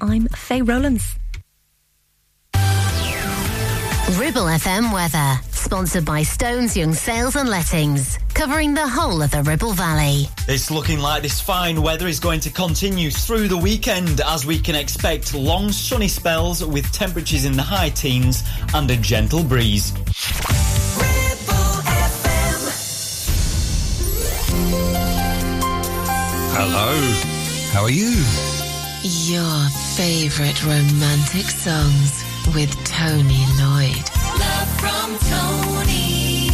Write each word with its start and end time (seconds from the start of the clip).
I'm 0.00 0.26
Faye 0.28 0.62
Rowlands. 0.62 1.16
Ribble 4.18 4.46
FM 4.46 4.92
weather, 4.92 5.40
sponsored 5.50 6.04
by 6.04 6.22
Stones 6.22 6.76
Young 6.76 6.94
Sales 6.94 7.36
and 7.36 7.48
Lettings, 7.48 8.18
covering 8.32 8.72
the 8.72 8.88
whole 8.88 9.20
of 9.20 9.30
the 9.30 9.42
Ribble 9.42 9.72
Valley. 9.74 10.28
It's 10.48 10.70
looking 10.70 10.98
like 10.98 11.22
this 11.22 11.40
fine 11.40 11.82
weather 11.82 12.06
is 12.06 12.18
going 12.18 12.40
to 12.40 12.50
continue 12.50 13.10
through 13.10 13.48
the 13.48 13.56
weekend 13.56 14.20
as 14.22 14.46
we 14.46 14.58
can 14.58 14.74
expect 14.74 15.34
long 15.34 15.70
sunny 15.70 16.08
spells 16.08 16.64
with 16.64 16.90
temperatures 16.90 17.44
in 17.44 17.52
the 17.52 17.62
high 17.62 17.90
teens 17.90 18.44
and 18.74 18.90
a 18.90 18.96
gentle 18.96 19.44
breeze. 19.44 19.92
Hello, 26.60 27.72
how 27.72 27.82
are 27.82 27.90
you? 27.90 28.57
Your 29.10 29.70
favorite 29.96 30.62
romantic 30.66 31.46
songs 31.46 32.22
with 32.54 32.70
Tony 32.84 33.46
Lloyd. 33.58 34.04
Love 34.38 34.68
from 34.78 35.16
Tony. 35.30 36.50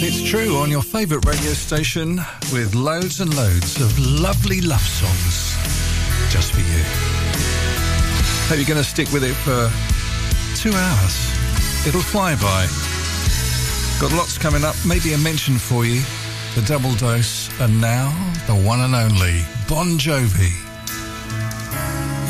It's 0.00 0.22
true 0.22 0.56
on 0.56 0.70
your 0.70 0.80
favourite 0.80 1.26
radio 1.26 1.52
station 1.52 2.18
with 2.50 2.74
loads 2.74 3.20
and 3.20 3.36
loads 3.36 3.78
of 3.78 3.98
lovely 3.98 4.62
love 4.62 4.80
songs 4.80 5.54
just 6.32 6.52
for 6.52 6.60
you. 6.60 6.82
Hope 8.48 8.56
you're 8.56 8.66
going 8.66 8.82
to 8.82 8.88
stick 8.88 9.12
with 9.12 9.22
it 9.22 9.34
for 9.34 9.70
two 10.56 10.74
hours. 10.74 11.86
It'll 11.86 12.00
fly 12.00 12.36
by. 12.36 12.68
Got 14.00 14.16
lots 14.16 14.38
coming 14.38 14.64
up, 14.64 14.76
maybe 14.86 15.12
a 15.12 15.18
mention 15.18 15.58
for 15.58 15.84
you. 15.84 16.00
The 16.54 16.62
double 16.62 16.94
dose, 16.94 17.50
and 17.60 17.78
now 17.82 18.08
the 18.46 18.54
one 18.54 18.80
and 18.80 18.94
only 18.94 19.44
Bon 19.68 19.98
Jovi. 19.98 20.71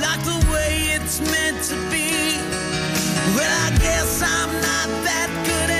like 0.00 0.24
the 0.24 0.38
way 0.50 0.96
it's 0.96 1.20
meant 1.20 1.62
to 1.64 1.74
be. 1.90 2.08
Well, 3.36 3.52
I 3.66 3.76
guess 3.78 4.22
I'm 4.22 4.52
not 4.52 4.88
that 5.04 5.28
good 5.46 5.71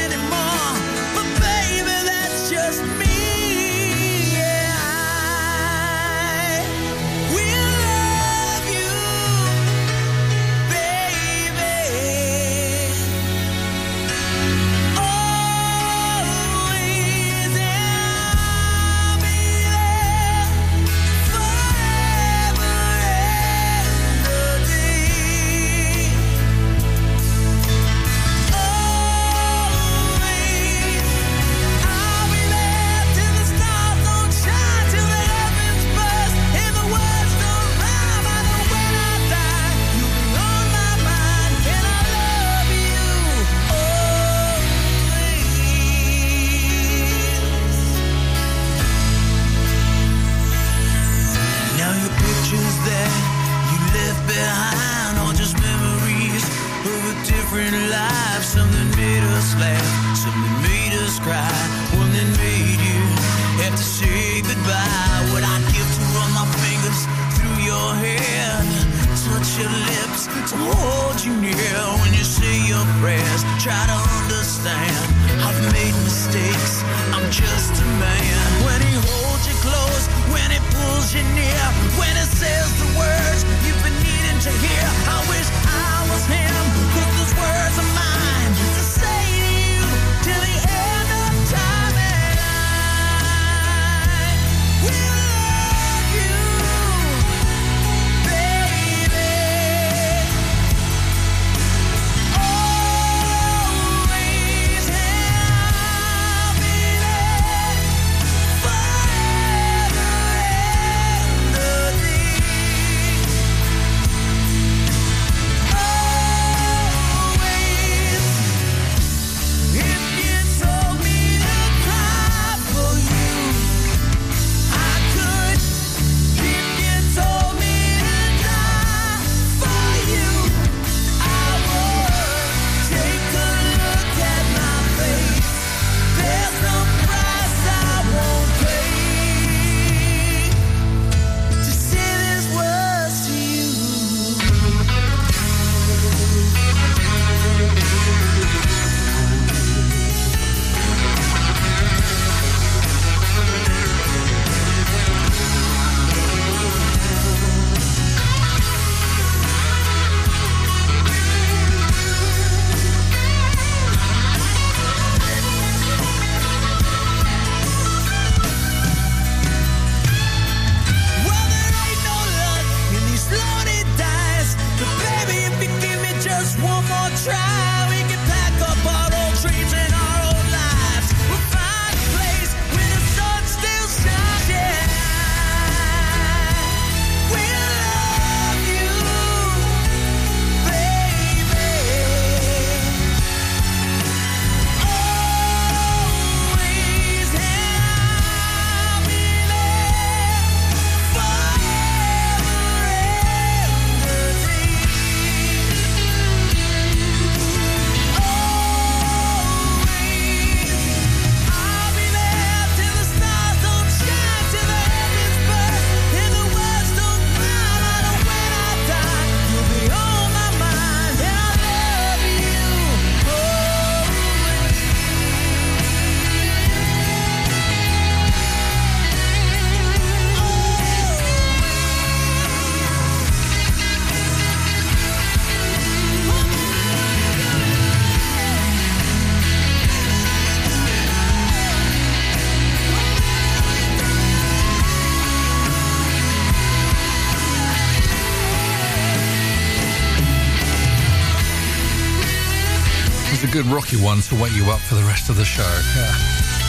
rocky 253.72 253.96
one 253.96 254.20
to 254.20 254.34
wake 254.36 254.52
you 254.52 254.70
up 254.70 254.80
for 254.80 254.94
the 254.94 255.02
rest 255.04 255.30
of 255.30 255.36
the 255.36 255.44
show. 255.44 255.62
Yeah. 255.96 256.12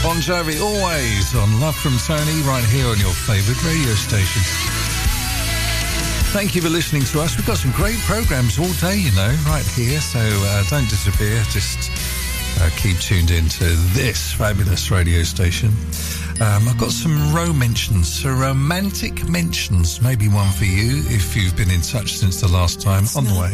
Bon 0.03 0.17
Jovi, 0.17 0.61
always 0.61 1.35
on 1.35 1.59
Love 1.59 1.75
from 1.75 1.97
Tony, 2.07 2.41
right 2.43 2.63
here 2.63 2.87
on 2.87 2.97
your 2.97 3.11
favourite 3.11 3.61
radio 3.63 3.93
station. 3.93 4.41
Thank 6.31 6.55
you 6.55 6.61
for 6.61 6.69
listening 6.69 7.03
to 7.03 7.21
us. 7.21 7.35
We've 7.35 7.45
got 7.45 7.57
some 7.57 7.71
great 7.71 7.97
programs 7.99 8.57
all 8.57 8.71
day, 8.79 8.97
you 8.97 9.11
know, 9.11 9.35
right 9.45 9.65
here. 9.75 9.99
So 9.99 10.19
uh, 10.19 10.63
don't 10.69 10.89
disappear. 10.89 11.43
Just 11.51 11.91
uh, 12.61 12.69
keep 12.77 12.97
tuned 12.99 13.31
in 13.31 13.49
to 13.49 13.65
this 13.93 14.33
fabulous 14.33 14.89
radio 14.89 15.23
station. 15.23 15.69
Um, 16.41 16.67
I've 16.67 16.77
got 16.77 16.91
some 16.91 17.33
row 17.33 17.53
mentions, 17.53 18.11
so 18.11 18.31
romantic 18.31 19.27
mentions. 19.27 20.01
Maybe 20.01 20.27
one 20.27 20.51
for 20.51 20.65
you 20.65 21.03
if 21.07 21.35
you've 21.35 21.55
been 21.55 21.69
in 21.69 21.81
touch 21.81 22.13
since 22.13 22.41
the 22.41 22.47
last 22.47 22.81
time. 22.81 23.03
It's 23.03 23.15
on 23.15 23.25
the 23.25 23.31
not 23.31 23.41
way. 23.41 23.53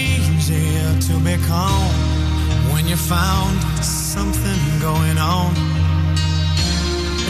to 1.11 1.19
be 1.19 1.35
calm 1.45 1.91
when 2.71 2.87
you 2.87 2.95
found 2.95 3.55
something 3.83 4.61
going 4.79 5.17
on. 5.17 5.53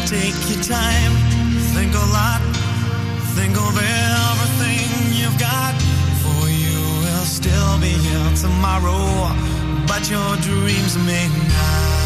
Take 0.05 0.37
your 0.49 0.63
time, 0.63 1.13
think 1.73 1.93
a 1.93 2.07
lot, 2.17 2.41
think 3.35 3.55
of 3.57 3.73
everything 3.75 4.87
you've 5.19 5.39
got. 5.39 5.73
For 6.23 6.49
you 6.49 6.81
will 7.03 7.25
still 7.39 7.73
be 7.79 7.93
here 8.07 8.31
tomorrow, 8.35 9.01
but 9.87 10.09
your 10.09 10.35
dreams 10.37 10.97
may 10.97 11.27
not. 11.27 12.00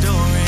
Story. 0.00 0.45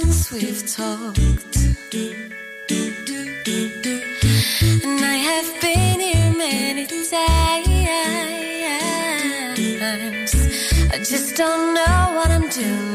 Since 0.00 0.30
we've 0.32 0.64
talked. 0.76 1.56
And 4.84 5.00
I 5.04 5.16
have 5.30 5.60
been 5.60 6.00
here 6.00 6.32
many 6.36 6.86
times. 6.86 7.12
I 10.92 10.98
just 10.98 11.36
don't 11.36 11.74
know 11.74 12.12
what 12.16 12.30
I'm 12.30 12.48
doing 12.48 12.87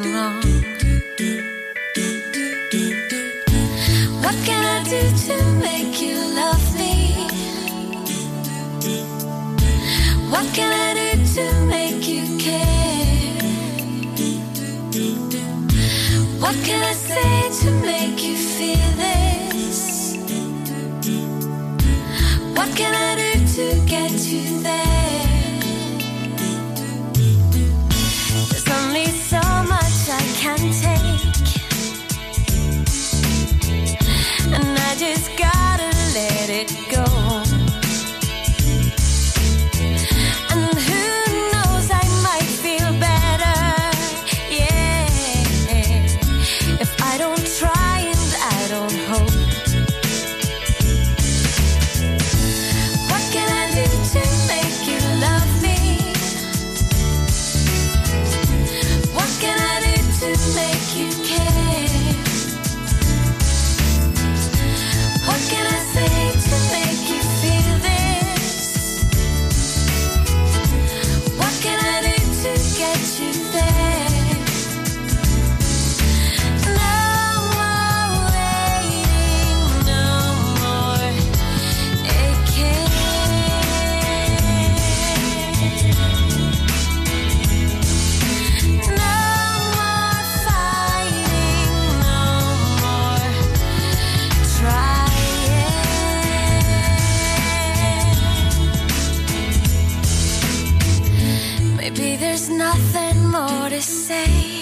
say. 104.25 104.61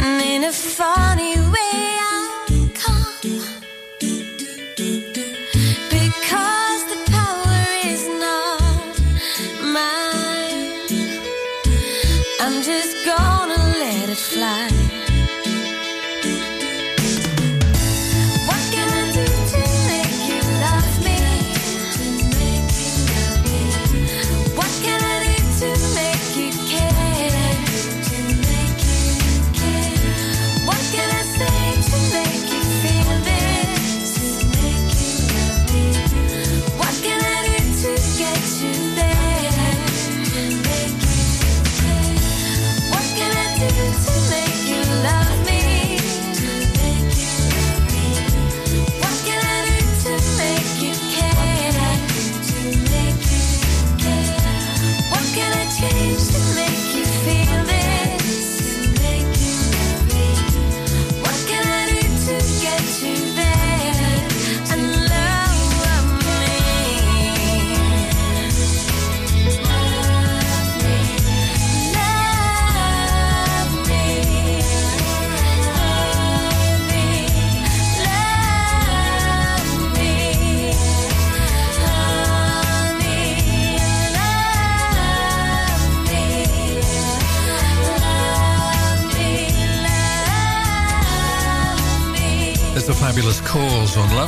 And 0.00 0.22
in 0.22 0.44
a 0.44 0.52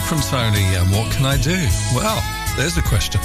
from 0.09 0.21
Tony. 0.21 0.65
And 0.75 0.91
what 0.91 1.13
can 1.13 1.27
I 1.27 1.37
do? 1.37 1.59
Well, 1.95 2.23
there's 2.57 2.79
a 2.79 2.83
question. 2.83 3.21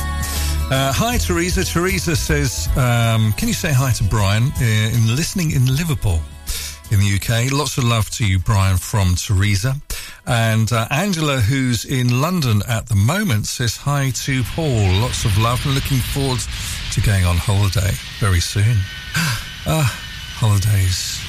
Uh, 0.69 0.91
hi, 0.91 1.17
Teresa. 1.17 1.63
Teresa 1.63 2.13
says, 2.13 2.67
um, 2.75 3.31
Can 3.33 3.47
you 3.47 3.53
say 3.53 3.71
hi 3.71 3.91
to 3.93 4.03
Brian 4.03 4.51
uh, 4.59 4.91
in 4.93 5.15
listening 5.15 5.51
in 5.51 5.65
Liverpool 5.65 6.19
in 6.91 6.99
the 6.99 7.15
UK? 7.15 7.53
Lots 7.53 7.77
of 7.77 7.85
love 7.85 8.09
to 8.11 8.27
you, 8.27 8.37
Brian, 8.37 8.75
from 8.75 9.15
Teresa. 9.15 9.75
And 10.27 10.73
uh, 10.73 10.87
Angela, 10.91 11.37
who's 11.37 11.85
in 11.85 12.19
London 12.19 12.61
at 12.67 12.87
the 12.87 12.95
moment, 12.95 13.45
says 13.45 13.77
hi 13.77 14.11
to 14.25 14.43
Paul. 14.43 14.99
Lots 14.99 15.23
of 15.23 15.37
love 15.37 15.65
and 15.65 15.75
looking 15.75 15.99
forward 15.99 16.41
to 16.91 17.01
going 17.01 17.23
on 17.23 17.37
holiday 17.37 17.91
very 18.19 18.41
soon. 18.41 18.77
Ah, 19.65 19.87
holidays. 20.35 21.21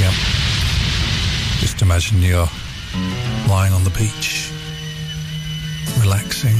Yep. 0.00 0.14
Just 1.60 1.82
imagine 1.82 2.22
you're 2.22 2.48
lying 3.48 3.72
on 3.72 3.84
the 3.84 3.90
beach, 3.90 4.50
relaxing, 6.00 6.56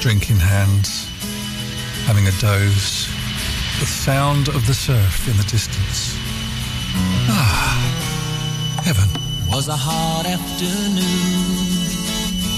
drinking 0.00 0.36
hands, 0.36 1.08
having 2.06 2.26
a 2.26 2.32
doze, 2.40 3.08
the 3.80 3.86
sound 3.86 4.48
of 4.48 4.66
the 4.66 4.74
surf 4.74 5.28
in 5.28 5.36
the 5.36 5.44
distance. 5.44 6.14
Ah, 7.28 8.80
heaven. 8.84 9.08
was 9.48 9.68
a 9.68 9.76
hot 9.76 10.26
afternoon, 10.26 10.98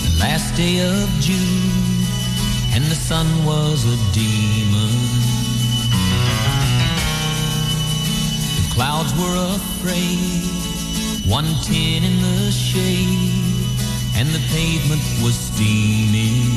the 0.04 0.18
last 0.18 0.54
day 0.56 0.80
of 0.80 1.08
June, 1.20 2.06
and 2.74 2.84
the 2.84 2.94
sun 2.94 3.26
was 3.44 3.84
a 3.84 3.96
demon. 4.12 4.96
The 8.58 8.74
clouds 8.74 9.12
were 9.14 9.36
afraid, 9.56 10.65
one 11.28 11.46
tin 11.64 12.04
in 12.04 12.22
the 12.22 12.52
shade, 12.52 13.42
and 14.14 14.28
the 14.28 14.38
pavement 14.54 15.02
was 15.22 15.34
steaming. 15.34 16.54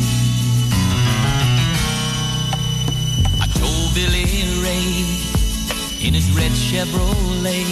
I 3.42 3.48
told 3.58 3.96
Billy 3.96 4.46
Ray 4.62 6.06
in 6.06 6.14
his 6.14 6.30
red 6.32 6.52
Chevrolet. 6.52 7.66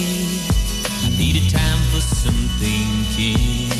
I 1.04 1.10
needed 1.16 1.48
time 1.50 1.78
for 1.92 2.00
some 2.00 2.48
thinking. 2.58 3.70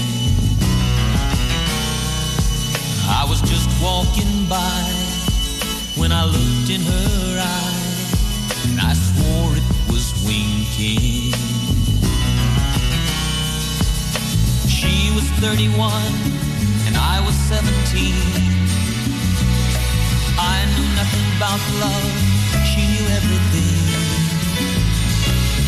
I 3.09 3.27
was 3.29 3.41
just 3.43 3.69
walking 3.83 4.47
by 4.49 4.83
when 5.97 6.13
I 6.13 6.25
looked 6.25 6.71
in 6.71 6.83
her 6.83 7.41
eye, 7.41 8.69
and 8.69 8.81
I 8.81 8.93
swore 8.95 9.57
it 9.57 9.67
was 9.91 10.15
winking. 10.25 11.48
She 14.79 15.11
was 15.11 15.25
31, 15.43 15.91
and 16.87 16.97
I 16.97 17.19
was 17.27 17.35
17. 17.51 18.15
I 20.39 20.57
knew 20.71 20.89
nothing 20.95 21.27
about 21.35 21.59
love, 21.83 22.15
she 22.63 22.87
knew 22.87 23.07
everything. 23.19 23.75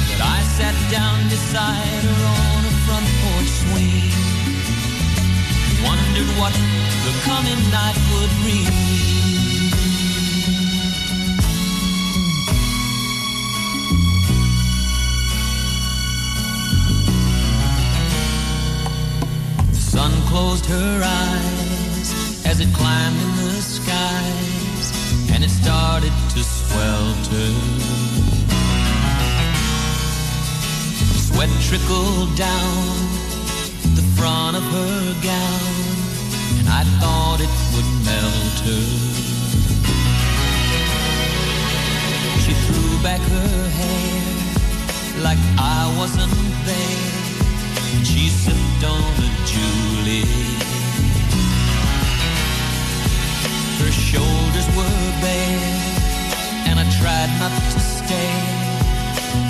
But 0.07 0.21
I 0.23 0.43
sat 0.55 0.77
down 0.93 1.29
beside 1.29 2.03
her 2.07 2.21
on 2.23 2.61
a 2.71 2.75
front 2.87 3.09
porch 3.23 3.51
swing. 3.67 4.15
Wondered 5.83 6.31
what 6.39 6.55
the 7.03 7.13
coming 7.27 7.59
night 7.75 7.99
would 8.15 8.31
bring. 8.45 9.10
Sun 20.01 20.13
closed 20.33 20.65
her 20.65 21.01
eyes 21.05 22.09
as 22.47 22.59
it 22.65 22.71
climbed 22.73 23.21
in 23.21 23.33
the 23.37 23.53
skies, 23.77 24.87
and 25.33 25.45
it 25.45 25.51
started 25.51 26.15
to 26.35 26.41
swelter. 26.43 27.51
Sweat 31.27 31.53
trickled 31.69 32.31
down 32.49 32.85
the 33.99 34.07
front 34.17 34.57
of 34.57 34.65
her 34.77 35.01
gown, 35.31 35.75
and 36.59 36.67
I 36.81 36.83
thought 37.01 37.39
it 37.47 37.53
would 37.73 37.91
melt 38.09 38.59
her. 38.69 38.87
She 42.45 42.53
threw 42.65 42.91
back 43.03 43.23
her 43.37 43.59
hair 43.81 45.23
like 45.27 45.43
I 45.59 45.81
wasn't 45.99 46.33
there, 46.69 47.20
she 48.05 48.29
sipped 48.29 48.85
on 48.85 49.03
a 49.03 49.29
Julie. 49.51 50.25
Her 53.81 53.93
shoulders 53.93 54.67
were 54.77 55.01
bare, 55.21 55.75
and 56.69 56.79
I 56.81 56.87
tried 56.99 57.31
not 57.39 57.53
to 57.73 57.81
stare 57.81 58.71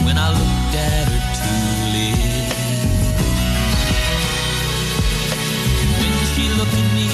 when 0.04 0.16
I 0.18 0.28
looked 0.30 0.74
at 0.74 1.06
her 1.12 1.22
tulip. 1.38 2.50
When 6.00 6.12
she 6.32 6.44
looked 6.58 6.74
at 6.74 6.90
me, 6.94 7.08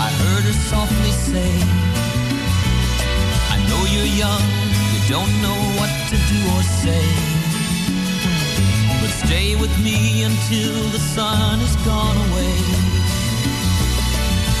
I 0.00 0.08
heard 0.22 0.44
her 0.44 0.58
softly 0.70 1.12
say, 1.30 1.52
I 3.54 3.56
know 3.68 3.82
you're 3.92 4.12
young, 4.24 4.46
you 4.92 5.00
don't 5.08 5.34
know 5.42 5.58
what 5.78 5.92
to 6.10 6.16
do 6.16 6.38
or 6.56 6.62
say. 6.62 7.35
But 9.00 9.10
stay 9.26 9.56
with 9.56 9.74
me 9.84 10.24
until 10.24 10.74
the 10.90 10.98
sun 10.98 11.60
is 11.60 11.76
gone 11.84 12.16
away. 12.28 12.56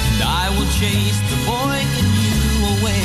And 0.08 0.22
I 0.22 0.48
will 0.50 0.70
chase 0.80 1.20
the 1.30 1.38
boy 1.44 1.76
in 2.00 2.06
you 2.24 2.36
away. 2.74 3.02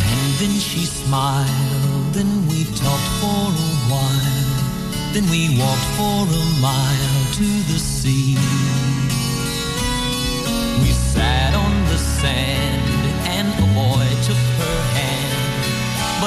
And 0.00 0.30
then 0.40 0.54
she 0.60 0.84
smiled, 0.84 2.16
and 2.16 2.48
we 2.48 2.64
talked 2.64 3.10
for 3.20 3.48
a 3.66 3.72
while. 3.90 4.38
Then 5.14 5.24
we 5.30 5.58
walked 5.58 5.88
for 5.96 6.26
a 6.28 6.44
mile 6.60 7.24
to 7.38 7.48
the 7.72 7.78
sea. 7.78 8.36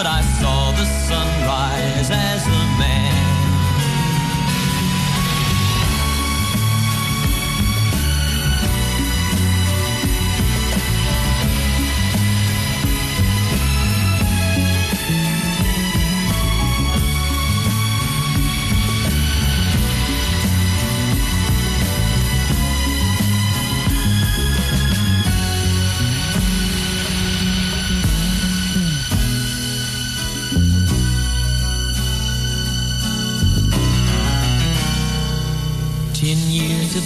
but 0.04 0.10
I 0.10 0.22
saw 0.40 0.72
the 0.72 0.84
sunrise 0.84 2.10
as 2.10 2.48
a 2.48 2.80
man. 2.80 3.21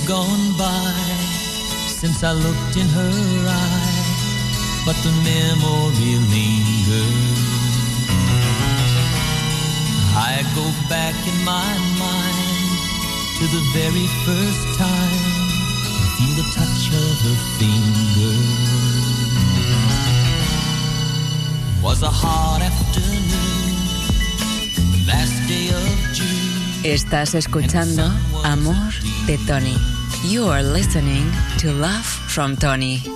gone 0.08 0.54
by 0.58 0.94
since 1.88 2.24
I 2.24 2.32
looked 2.34 2.78
in 2.78 2.88
her 2.88 3.16
eye, 3.50 4.84
but 4.86 4.96
the 5.02 5.12
memory 5.26 6.16
lingers. 6.30 7.56
I 10.14 10.44
go 10.54 10.66
back 10.90 11.16
in 11.26 11.38
my 11.44 11.72
mind 11.98 12.80
to 13.38 13.44
the 13.56 13.64
very 13.74 14.08
first 14.26 14.78
time 14.78 15.26
I 15.90 16.06
feel 16.16 16.34
the 16.42 16.48
touch 16.54 16.84
of 16.94 17.14
her 17.26 17.38
fingers. 17.58 18.76
Was 21.82 22.04
a 22.04 22.12
hot 22.12 22.62
afternoon, 22.62 23.76
the 24.92 25.02
last 25.08 25.48
day 25.48 25.70
of 25.70 25.86
June. 26.14 26.56
Estás 26.84 27.34
escuchando 27.34 28.12
Amor 28.44 28.94
de 29.26 29.38
Tony. 29.40 29.95
You 30.26 30.46
are 30.48 30.64
listening 30.64 31.32
to 31.60 31.72
Love 31.72 32.04
from 32.04 32.58
Tony. 32.58 33.15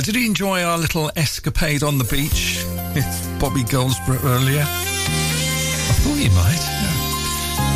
Uh, 0.00 0.02
did 0.02 0.16
you 0.16 0.24
enjoy 0.24 0.62
our 0.62 0.78
little 0.78 1.10
escapade 1.14 1.82
on 1.82 1.98
the 1.98 2.04
beach 2.04 2.64
with 2.94 3.04
Bobby 3.38 3.62
Goldsborough 3.64 4.24
earlier? 4.24 4.62
I 4.62 5.92
thought 6.00 6.16
you 6.16 6.30
might. 6.30 6.56
Yeah. 6.56 6.88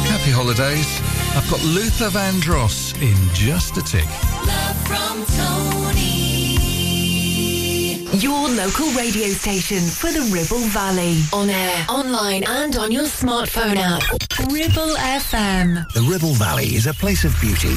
Happy 0.09 0.31
holidays. 0.31 0.89
I've 1.37 1.51
got 1.51 1.63
Luther 1.63 2.09
Vandross 2.09 2.95
in 3.03 3.15
just 3.35 3.77
a 3.77 3.83
tick. 3.83 4.07
Love 4.47 4.89
from 4.89 5.27
Tony. 5.37 6.15
Your 8.17 8.49
local 8.49 8.87
radio 8.93 9.29
station 9.29 9.81
for 9.81 10.11
the 10.11 10.27
Ribble 10.33 10.67
Valley. 10.69 11.21
On 11.35 11.51
air, 11.51 11.85
online, 11.91 12.45
and 12.45 12.77
on 12.77 12.91
your 12.91 13.05
smartphone 13.05 13.77
app. 13.77 14.03
Ribble 14.51 14.97
FM. 14.97 15.93
The 15.93 16.01
Ribble 16.01 16.33
Valley 16.35 16.75
is 16.75 16.87
a 16.87 16.95
place 16.95 17.25
of 17.25 17.39
beauty 17.43 17.77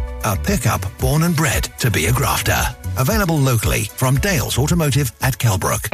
a 0.23 0.35
pickup 0.35 0.81
born 0.99 1.23
and 1.23 1.35
bred 1.35 1.63
to 1.79 1.89
be 1.89 2.05
a 2.05 2.13
grafter. 2.13 2.61
Available 2.97 3.37
locally 3.37 3.85
from 3.95 4.15
Dales 4.15 4.57
Automotive 4.57 5.11
at 5.21 5.37
Kelbrook. 5.37 5.89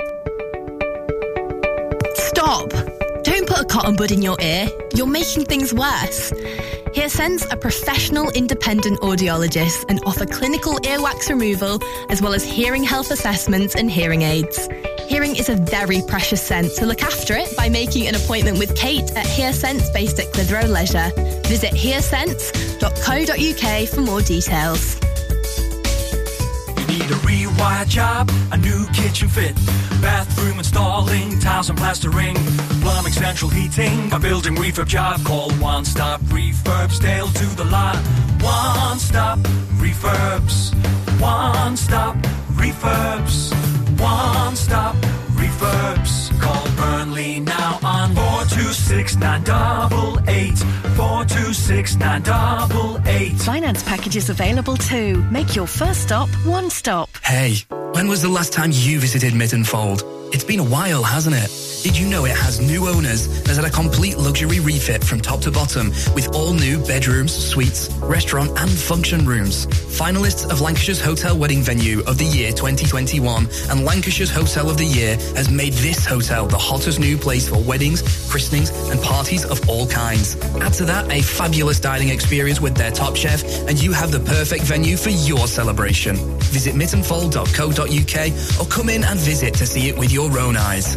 Stop! 2.16 2.70
Don't 3.24 3.48
put 3.48 3.60
a 3.60 3.66
cotton 3.66 3.96
bud 3.96 4.12
in 4.12 4.22
your 4.22 4.38
ear. 4.42 4.70
You're 4.94 5.08
making 5.08 5.46
things 5.46 5.74
worse. 5.74 6.32
HearSense 6.96 7.52
are 7.52 7.58
professional 7.58 8.30
independent 8.32 9.00
audiologists 9.02 9.86
and 9.90 10.00
offer 10.06 10.26
clinical 10.26 10.76
earwax 10.80 11.30
removal 11.30 11.80
as 12.10 12.22
well 12.22 12.34
as 12.34 12.44
hearing 12.44 12.84
health 12.84 13.12
assessments 13.12 13.76
and 13.76 13.92
hearing 13.92 14.22
aids. 14.22 14.68
Hearing 15.08 15.38
is 15.38 15.48
a 15.48 15.56
very 15.56 16.02
precious 16.02 16.42
sense, 16.42 16.76
so 16.76 16.86
look 16.86 17.02
after 17.02 17.34
it 17.34 17.56
by 17.56 17.70
making 17.70 18.08
an 18.08 18.16
appointment 18.16 18.60
with 18.60 18.76
Kate 18.76 19.10
at 19.16 19.26
HearSense 19.26 19.94
based 19.94 20.20
at 20.20 20.34
Clitheroe 20.34 20.68
Leisure. 20.68 21.10
Visit 21.48 21.72
hearsense.co.uk 21.72 23.88
for 23.88 24.02
more 24.02 24.20
details. 24.22 25.00
You 26.78 26.88
need 26.88 27.10
a 27.10 27.16
rewire 27.24 27.88
job, 27.88 28.30
a 28.52 28.58
new 28.58 28.86
kitchen 28.88 29.30
fit, 29.30 29.56
bathroom 30.02 30.60
installing, 30.60 31.40
tiles 31.40 31.70
and 31.70 31.80
plastering, 31.80 32.36
plumbing, 32.82 33.14
central 33.14 33.50
heating, 33.50 34.12
a 34.12 34.20
building 34.20 34.56
refurb 34.56 34.88
job. 34.88 35.24
Call 35.24 35.52
One 35.54 35.86
Stop 35.86 36.20
Refurbs, 36.24 37.00
Dale 37.02 37.28
to 37.28 37.46
the 37.56 37.64
lot. 37.64 37.96
One 38.42 39.00
Stop 39.00 39.40
Refurbs, 39.80 40.74
One 41.22 41.78
Stop 41.78 42.18
Refurbs, 42.58 43.54
One 44.00 44.56
Stop 44.56 44.96
Refurbs. 45.36 46.40
Call 46.40 46.68
Burnley 46.76 47.40
now 47.40 47.80
on 47.84 48.14
426 48.16 49.16
426 50.96 51.98
Finance 53.44 53.84
packages 53.84 54.30
available 54.30 54.78
too. 54.78 55.24
Make 55.32 55.56
your 55.56 55.68
first 55.68 56.02
stop 56.04 56.30
one 56.46 56.70
stop. 56.70 57.10
Hey, 57.24 57.58
when 57.98 58.08
was 58.08 58.22
the 58.22 58.30
last 58.30 58.54
time 58.54 58.70
you 58.72 59.00
visited 59.00 59.34
Mittenfold? 59.34 60.04
It's 60.32 60.44
been 60.44 60.60
a 60.60 60.64
while, 60.64 61.02
hasn't 61.02 61.36
it? 61.36 61.50
Did 61.84 61.98
you 61.98 62.08
know 62.08 62.26
it 62.26 62.36
has 62.36 62.60
new 62.60 62.88
owners 62.88 63.28
and 63.28 63.48
has 63.48 63.58
had 63.58 63.66
a 63.66 63.70
complete 63.70 64.18
luxury 64.18 64.60
refit 64.60 65.04
from 65.04 65.22
top 65.22 65.40
to 65.42 65.52
bottom 65.52 65.90
with 66.14 66.28
all 66.36 66.54
new 66.54 66.84
bedrooms, 66.86 67.34
suites, 67.34 67.90
restaurant 68.02 68.52
and 68.60 68.70
function 68.70 69.26
rooms? 69.26 69.68
Finalists 69.68 70.52
of 70.52 70.60
Lancashire's 70.60 71.00
Hotel 71.00 71.38
Wedding 71.38 71.62
Venue 71.62 72.02
of 72.02 72.18
the 72.18 72.26
Year 72.26 72.52
2021 72.52 73.48
and 73.70 73.86
Lancashire's 73.86 74.30
Hotel 74.30 74.70
of 74.70 74.78
the 74.78 74.86
Year 74.86 75.16
has 75.36 75.50
made 75.50 75.74
this 75.74 76.06
hotel 76.06 76.46
the 76.46 76.58
hottest 76.58 77.00
new 77.00 77.18
place 77.18 77.48
for 77.48 77.62
weddings, 77.62 78.02
christenings 78.30 78.70
and 78.90 79.02
parties 79.02 79.46
of 79.46 79.70
all 79.70 79.88
kinds. 79.88 80.36
Add 80.62 80.74
to 80.74 80.86
that 80.86 81.12
a 81.12 81.22
fabulous 81.22 81.80
dining 81.80 82.10
experience 82.10 82.60
with 82.60 82.76
their 82.76 82.92
top 82.92 83.16
chef 83.16 83.44
and 83.68 83.82
you 83.82 83.94
have 83.94 84.12
the 84.12 84.20
perfect 84.20 84.64
venue 84.66 84.98
for 84.98 85.10
your 85.10 85.48
celebration. 85.48 86.16
Visit 86.52 86.76
mittenfold.co.uk 86.76 87.87
or 88.60 88.66
come 88.66 88.90
in 88.90 89.04
and 89.04 89.20
visit 89.20 89.54
to 89.56 89.66
see 89.66 89.90
it 89.90 89.98
with 89.98 90.12
your 90.12 90.40
own 90.40 90.58
eyes. 90.58 90.96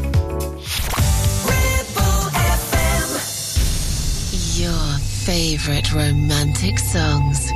Your 4.58 4.98
favorite 5.24 5.92
romantic 5.92 6.78
songs. 6.78 7.50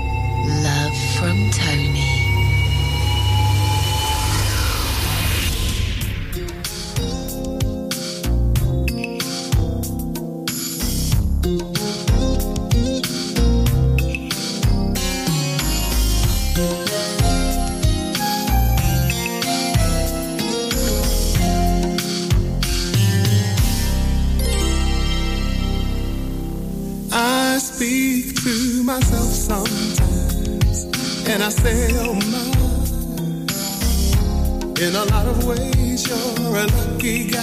Love 0.63 0.97
from 1.19 1.51
Tony. 1.51 2.24
Myself 28.95 29.27
sometimes, 29.27 30.85
and 31.27 31.43
I 31.43 31.49
say, 31.49 31.89
oh 32.07 32.15
my. 32.31 32.45
In 34.85 34.95
a 34.95 35.05
lot 35.13 35.27
of 35.27 35.45
ways, 35.45 36.07
you're 36.07 36.57
a 36.63 36.67
lucky 36.67 37.29
guy, 37.29 37.43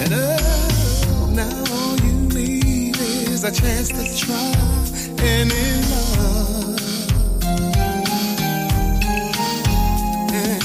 and 0.00 0.12
oh, 0.14 1.28
now 1.30 1.64
all 1.76 1.96
you 2.06 2.14
need 2.36 2.96
is 2.96 3.44
a 3.44 3.52
chance 3.52 3.88
to 3.88 4.04
try 4.16 4.52
any 5.20 5.66
love. 5.92 6.80
And 10.40 10.62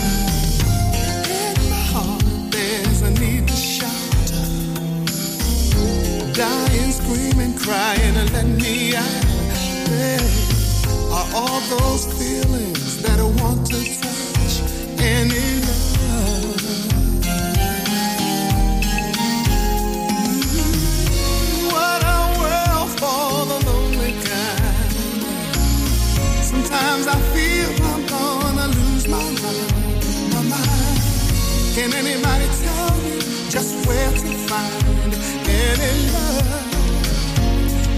in 1.35 1.69
my 1.69 1.83
heart, 1.91 2.23
there's 2.51 3.01
a 3.01 3.11
need 3.19 3.45
to 3.45 3.55
shout 3.55 4.31
dying, 6.33 6.91
screaming, 6.91 7.57
crying, 7.57 8.15
and 8.15 8.31
let 8.31 8.45
me 8.45 8.95
out. 8.95 9.26
Are 11.11 11.27
all 11.35 11.61
those 11.75 12.05
feelings 12.19 13.01
that 13.03 13.19
I 13.19 13.23
want 13.41 13.67
to 13.67 13.79
touch 14.01 14.61
and 15.01 15.31
love? 15.67 16.81
What 21.73 22.03
a 22.03 22.21
world 22.39 22.89
for 22.99 23.45
the 23.51 23.59
lonely 23.69 24.13
kind. 24.25 25.03
Sometimes 26.43 27.07
I 27.07 27.17
feel 27.33 27.69
I'm 27.91 28.05
gonna 28.07 28.67
lose 28.69 29.07
my 29.07 29.23
mind, 29.43 29.73
my 30.33 30.43
mind. 30.53 31.01
Can 31.75 31.93
anybody 31.93 32.47
tell 32.63 32.95
me 33.03 33.19
just 33.49 33.87
where 33.87 34.11
to 34.11 34.31
find 34.49 35.13
any 35.49 35.93
love, 36.13 36.83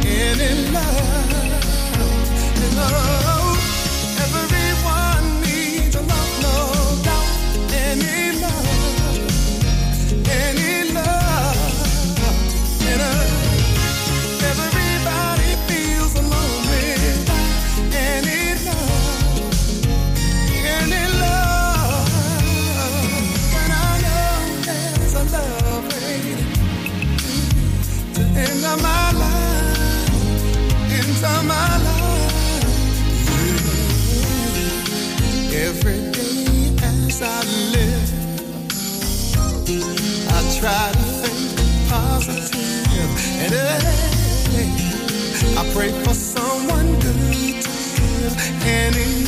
any 0.05 0.71
love, 0.71 1.28
love? 2.79 3.18
Try 40.59 40.91
to 40.91 40.99
think 40.99 41.89
positive, 41.89 42.51
and 43.39 43.53
uh, 43.53 43.79
I 45.61 45.63
pray 45.73 45.91
for 46.03 46.13
someone 46.13 46.99
good 46.99 47.15
to 47.15 47.71
give. 47.95 48.35
Any 48.67 49.18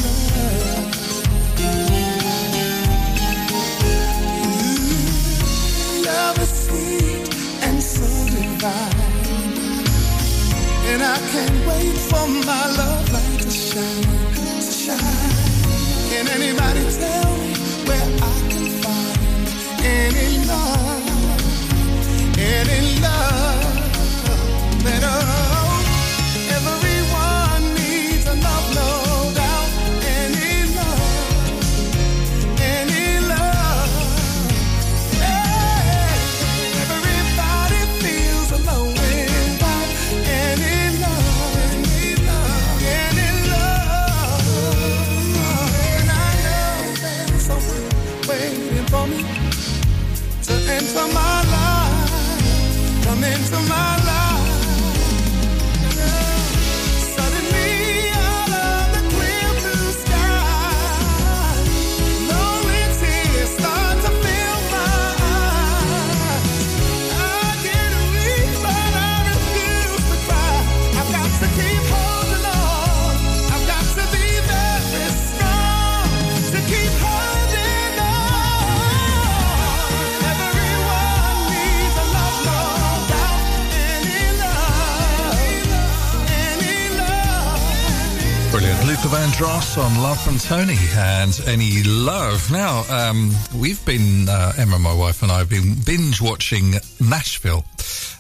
Vandross 89.42 89.84
on 89.84 90.04
Love 90.04 90.22
from 90.22 90.38
Tony 90.38 90.78
and 90.96 91.42
Any 91.48 91.82
Love. 91.82 92.52
Now, 92.52 92.84
um, 92.92 93.32
we've 93.56 93.84
been, 93.86 94.30
uh, 94.30 94.54
Emma, 94.56 94.78
my 94.78 94.94
wife, 94.94 95.24
and 95.24 95.32
I 95.32 95.40
have 95.40 95.50
been 95.50 95.74
binge 95.84 96.22
watching 96.22 96.76
Nashville, 97.00 97.66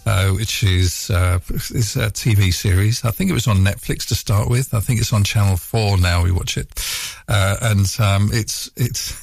uh, 0.07 0.29
which 0.29 0.63
is, 0.63 1.11
uh, 1.11 1.37
a 1.37 2.09
TV 2.09 2.51
series. 2.51 3.05
I 3.05 3.11
think 3.11 3.29
it 3.29 3.35
was 3.35 3.45
on 3.45 3.57
Netflix 3.57 4.07
to 4.07 4.15
start 4.15 4.49
with. 4.49 4.73
I 4.73 4.79
think 4.79 4.99
it's 4.99 5.13
on 5.13 5.23
Channel 5.23 5.57
4 5.57 5.99
now 5.99 6.23
we 6.23 6.31
watch 6.31 6.57
it. 6.57 6.71
Uh, 7.27 7.55
and 7.61 7.95
um, 7.99 8.31
it's, 8.33 8.71
it's, 8.75 9.13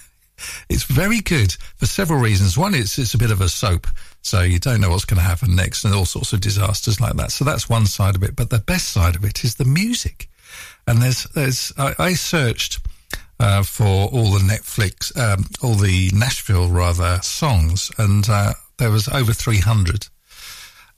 it's 0.69 0.85
very 0.85 1.21
good 1.21 1.57
for 1.79 1.87
several 1.87 2.21
reasons. 2.21 2.57
One, 2.57 2.77
it's 2.77 2.97
it's 2.97 3.15
a 3.15 3.19
bit 3.19 3.33
of 3.33 3.41
a 3.41 3.49
soap, 3.49 3.89
so 4.23 4.43
you 4.43 4.61
don't 4.61 4.81
know 4.81 4.91
what's 4.91 5.05
going 5.05 5.19
to 5.19 5.27
happen 5.27 5.57
next, 5.57 5.83
and 5.83 5.93
all 5.93 6.05
sorts 6.05 6.33
of 6.33 6.41
disasters 6.41 7.01
like 7.01 7.15
that. 7.15 7.33
So 7.33 7.45
that's 7.45 7.69
one 7.69 7.87
side 7.87 8.15
of 8.15 8.23
it. 8.23 8.37
But 8.37 8.51
the 8.51 8.61
best 8.61 8.91
side 8.91 9.17
of 9.17 9.25
it 9.25 9.43
is 9.43 9.57
the 9.57 9.65
music. 9.65 10.29
And 10.89 11.03
there's 11.03 11.25
there's 11.35 11.73
I, 11.77 11.95
I 11.99 12.15
searched 12.15 12.81
uh, 13.39 13.63
for 13.63 14.09
all 14.09 14.33
the 14.33 14.41
Netflix, 14.41 15.17
um, 15.19 15.45
all 15.63 15.75
the 15.75 16.11
Nashville 16.15 16.69
rather 16.69 17.21
songs, 17.23 17.91
and 17.99 18.29
uh, 18.29 18.55
there 18.79 18.91
was 18.91 19.07
over 19.09 19.35
three 19.35 19.61
hundred. 19.61 20.07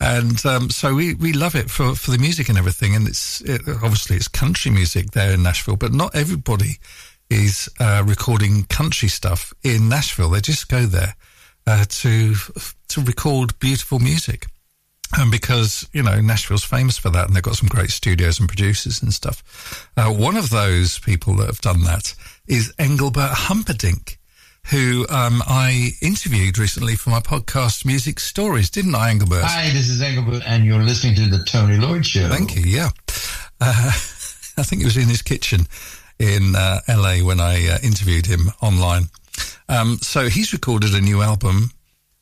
And 0.00 0.46
um, 0.46 0.70
so 0.70 0.94
we, 0.94 1.14
we 1.14 1.35
love 1.35 1.55
it 1.55 1.70
for, 1.70 1.94
for 1.94 2.11
the 2.11 2.18
music 2.18 2.48
and 2.48 2.57
everything. 2.57 2.94
And 2.94 3.07
it's 3.07 3.42
it, 3.42 3.61
obviously 3.66 4.16
it's 4.16 4.29
country 4.29 4.70
music 4.70 5.11
there 5.11 5.35
in 5.35 5.42
Nashville, 5.42 5.76
but 5.76 5.92
not 5.92 6.14
everybody 6.14 6.79
is 7.29 7.68
uh, 7.79 8.03
recording 8.07 8.64
country 8.64 9.09
stuff 9.09 9.53
in 9.62 9.88
Nashville. 9.88 10.31
They 10.31 10.40
just 10.40 10.68
go 10.68 10.87
there 10.87 11.16
uh, 11.66 11.85
to 11.88 12.35
to 12.88 13.00
record 13.03 13.59
beautiful 13.59 13.98
music. 13.98 14.46
And 15.18 15.31
because, 15.31 15.88
you 15.92 16.03
know, 16.03 16.20
Nashville's 16.20 16.64
famous 16.64 16.96
for 16.96 17.11
that 17.11 17.27
and 17.27 17.35
they've 17.35 17.42
got 17.42 17.57
some 17.57 17.68
great 17.68 17.90
studios 17.90 18.38
and 18.38 18.49
producers 18.49 19.03
and 19.03 19.12
stuff. 19.12 19.90
Uh, 19.96 20.12
one 20.12 20.37
of 20.37 20.51
those 20.51 20.99
people 21.01 21.35
that 21.37 21.46
have 21.46 21.61
done 21.61 21.83
that 21.83 22.14
is 22.46 22.73
Engelbert 22.79 23.33
Humperdinck, 23.33 24.18
who 24.70 25.07
um, 25.09 25.42
I 25.46 25.90
interviewed 26.01 26.59
recently 26.59 26.94
for 26.94 27.11
my 27.11 27.20
podcast 27.20 27.85
Music 27.85 28.20
Stories, 28.20 28.70
didn't 28.70 28.94
I, 28.94 29.11
Engelbert? 29.11 29.42
Hi, 29.42 29.70
this 29.70 29.88
is 29.88 30.01
Engelbert, 30.01 30.42
and 30.46 30.64
you're 30.64 30.83
listening 30.83 31.16
to 31.16 31.27
the 31.27 31.44
Tony 31.44 31.77
Lloyd 31.77 32.07
Show. 32.07 32.29
Thank 32.29 32.55
you. 32.55 32.62
Yeah, 32.62 32.90
uh, 33.61 33.90
I 34.57 34.62
think 34.62 34.83
it 34.83 34.85
was 34.85 34.96
in 34.96 35.09
his 35.09 35.23
kitchen 35.23 35.66
in 36.18 36.55
uh, 36.55 36.81
LA 36.88 37.16
when 37.25 37.40
I 37.40 37.66
uh, 37.68 37.79
interviewed 37.83 38.27
him 38.27 38.51
online. 38.61 39.05
Um, 39.68 39.99
so 40.03 40.29
he's 40.29 40.53
recorded 40.53 40.94
a 40.94 41.01
new 41.01 41.23
album, 41.23 41.70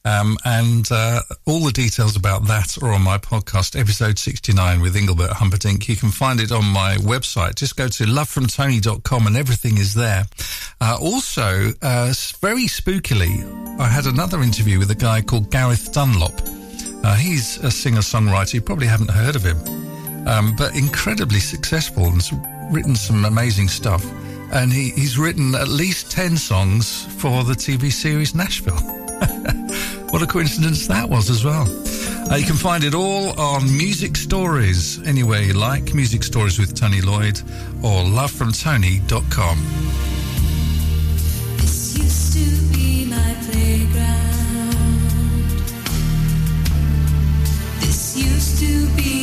um, 0.04 0.36
and 0.44 0.90
uh, 0.90 1.20
all 1.46 1.60
the 1.60 1.72
details 1.72 2.16
about 2.16 2.44
that 2.46 2.80
are 2.82 2.92
on 2.92 3.02
my 3.02 3.18
podcast, 3.18 3.78
episode 3.78 4.18
69 4.18 4.80
with 4.80 4.96
Engelbert 4.96 5.32
Humperdinck. 5.32 5.88
You 5.88 5.96
can 5.96 6.10
find 6.10 6.40
it 6.40 6.52
on 6.52 6.64
my 6.64 6.96
website. 6.96 7.56
Just 7.56 7.76
go 7.76 7.88
to 7.88 8.04
lovefromtony.com 8.04 9.26
and 9.26 9.36
everything 9.36 9.76
is 9.76 9.94
there. 9.94 10.24
Uh, 10.80 10.96
also, 11.00 11.72
uh, 11.82 12.12
very 12.40 12.66
spookily, 12.66 13.80
I 13.80 13.88
had 13.88 14.06
another 14.06 14.42
interview 14.42 14.78
with 14.78 14.90
a 14.90 14.94
guy 14.94 15.20
called 15.20 15.50
Gareth 15.50 15.92
Dunlop. 15.92 16.40
Uh, 17.04 17.14
he's 17.16 17.58
a 17.58 17.70
singer-songwriter. 17.70 18.54
You 18.54 18.62
probably 18.62 18.86
haven't 18.86 19.10
heard 19.10 19.36
of 19.36 19.44
him, 19.44 19.58
um, 20.26 20.54
but 20.56 20.74
incredibly 20.74 21.40
successful 21.40 22.06
and 22.06 22.22
written 22.72 22.94
some 22.94 23.24
amazing 23.24 23.68
stuff. 23.68 24.04
And 24.52 24.72
he, 24.72 24.90
he's 24.90 25.18
written 25.18 25.54
at 25.54 25.68
least 25.68 26.10
10 26.10 26.36
songs 26.36 27.04
for 27.20 27.44
the 27.44 27.54
TV 27.54 27.92
series 27.92 28.34
Nashville. 28.34 29.07
What 30.10 30.22
a 30.22 30.26
coincidence 30.26 30.86
that 30.86 31.08
was 31.08 31.30
as 31.30 31.44
well. 31.44 31.66
Uh, 32.30 32.36
you 32.36 32.46
can 32.46 32.56
find 32.56 32.84
it 32.84 32.94
all 32.94 33.38
on 33.40 33.64
Music 33.76 34.16
Stories, 34.16 35.00
anywhere 35.06 35.40
you 35.40 35.54
like. 35.54 35.94
Music 35.94 36.22
Stories 36.22 36.58
with 36.58 36.74
Tony 36.78 37.00
Lloyd 37.00 37.40
or 37.82 38.04
lovefromtony.com. 38.04 39.58
This 41.56 41.96
used 41.96 42.32
to 42.34 42.76
be 42.76 43.06
my 43.06 43.34
playground. 43.50 44.28
This 47.80 48.16
used 48.16 48.58
to 48.60 48.86
be 48.96 49.17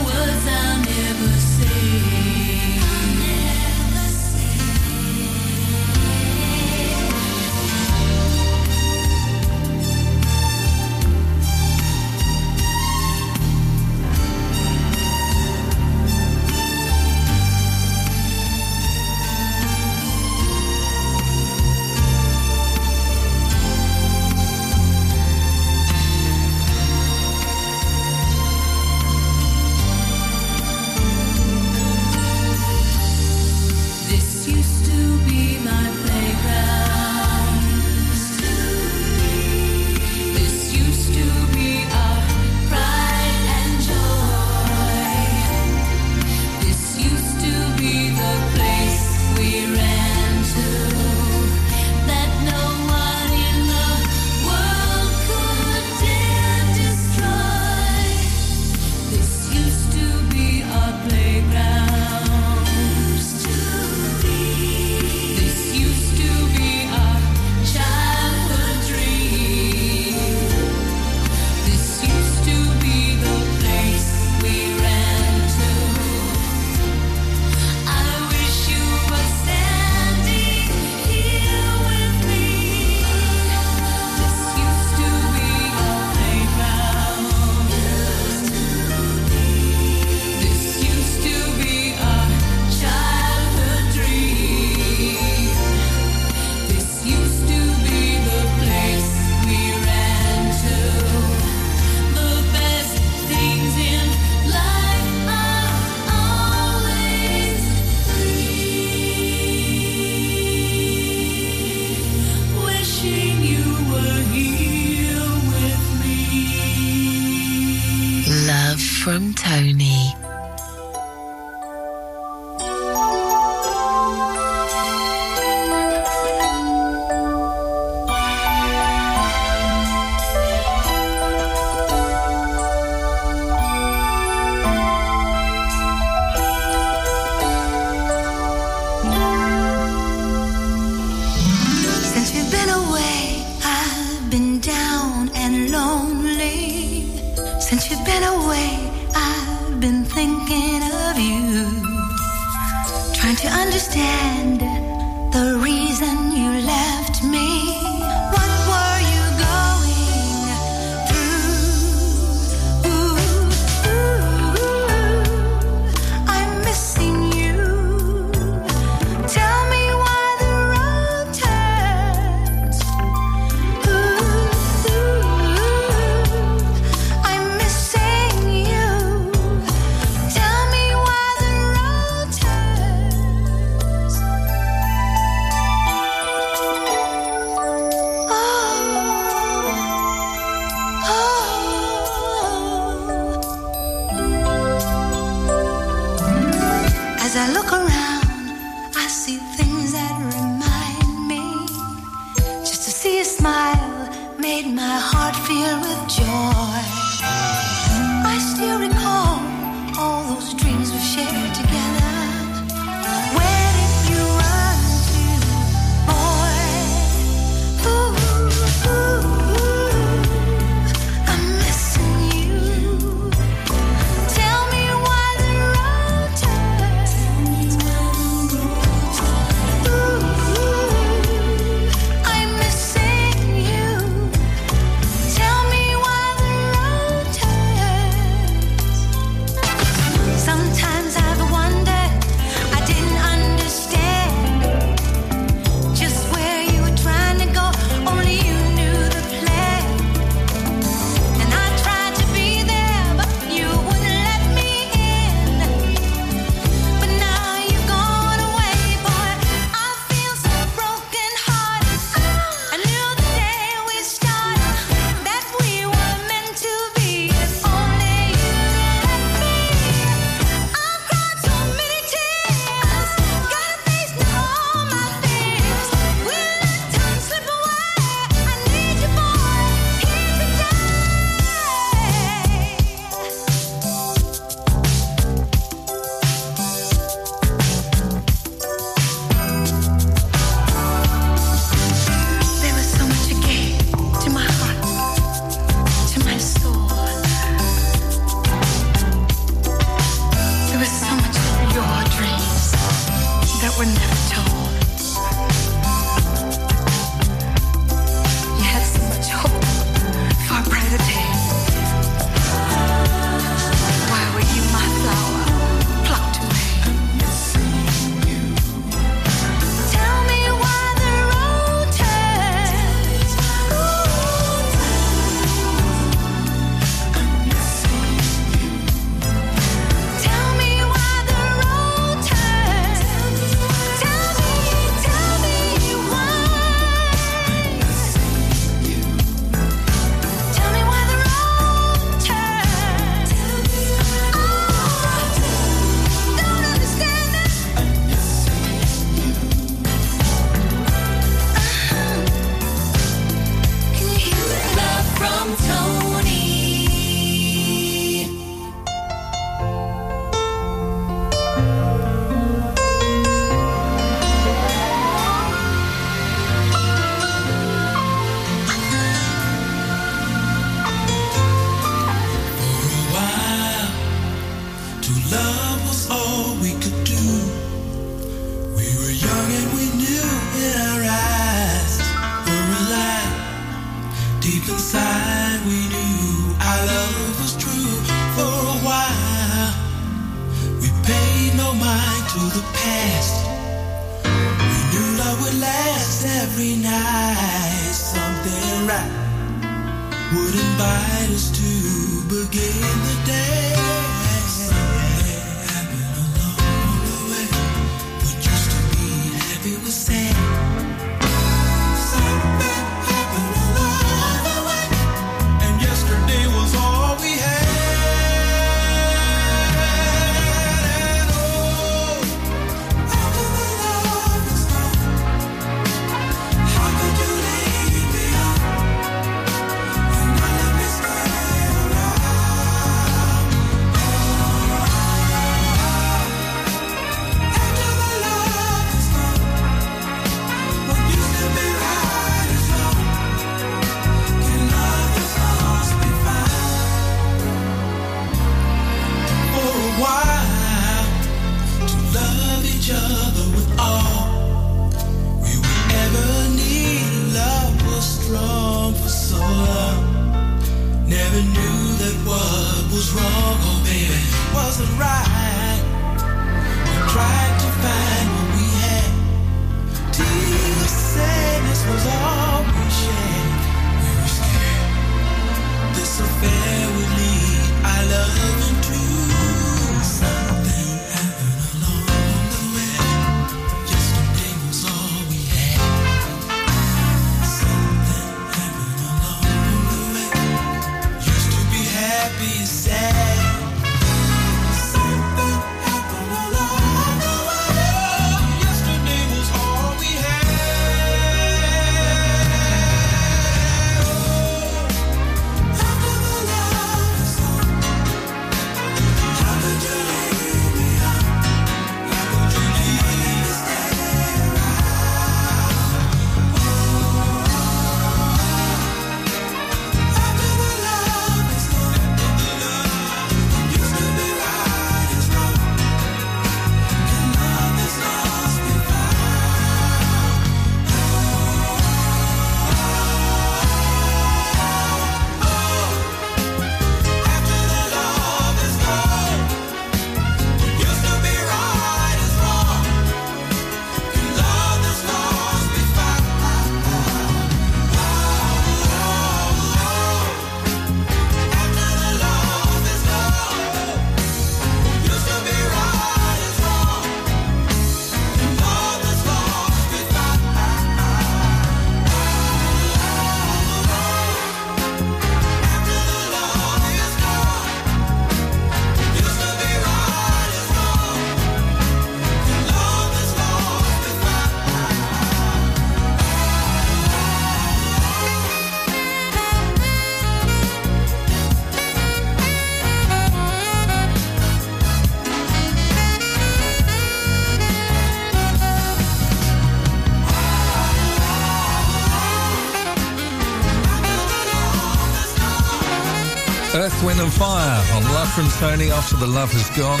From 598.34 598.48
Tony 598.60 598.90
after 598.90 599.16
the 599.16 599.26
love 599.26 599.50
has 599.52 599.68
gone. 599.76 600.00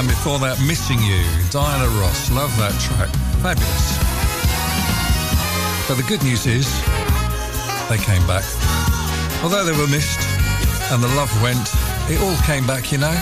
And 0.00 0.08
before 0.08 0.38
that, 0.40 0.58
Missing 0.66 0.98
You, 0.98 1.20
Diana 1.52 1.86
Ross. 2.00 2.32
Love 2.32 2.50
that 2.56 2.72
track. 2.80 3.12
Fabulous. 3.44 3.86
But 5.86 6.00
the 6.00 6.06
good 6.08 6.24
news 6.24 6.48
is, 6.48 6.66
they 7.92 8.00
came 8.00 8.24
back. 8.26 8.42
Although 9.44 9.68
they 9.68 9.76
were 9.76 9.86
missed 9.86 10.18
and 10.90 11.04
the 11.04 11.12
love 11.14 11.30
went, 11.44 11.62
it 12.10 12.18
all 12.24 12.34
came 12.48 12.66
back, 12.66 12.90
you 12.90 12.98
know. 12.98 13.14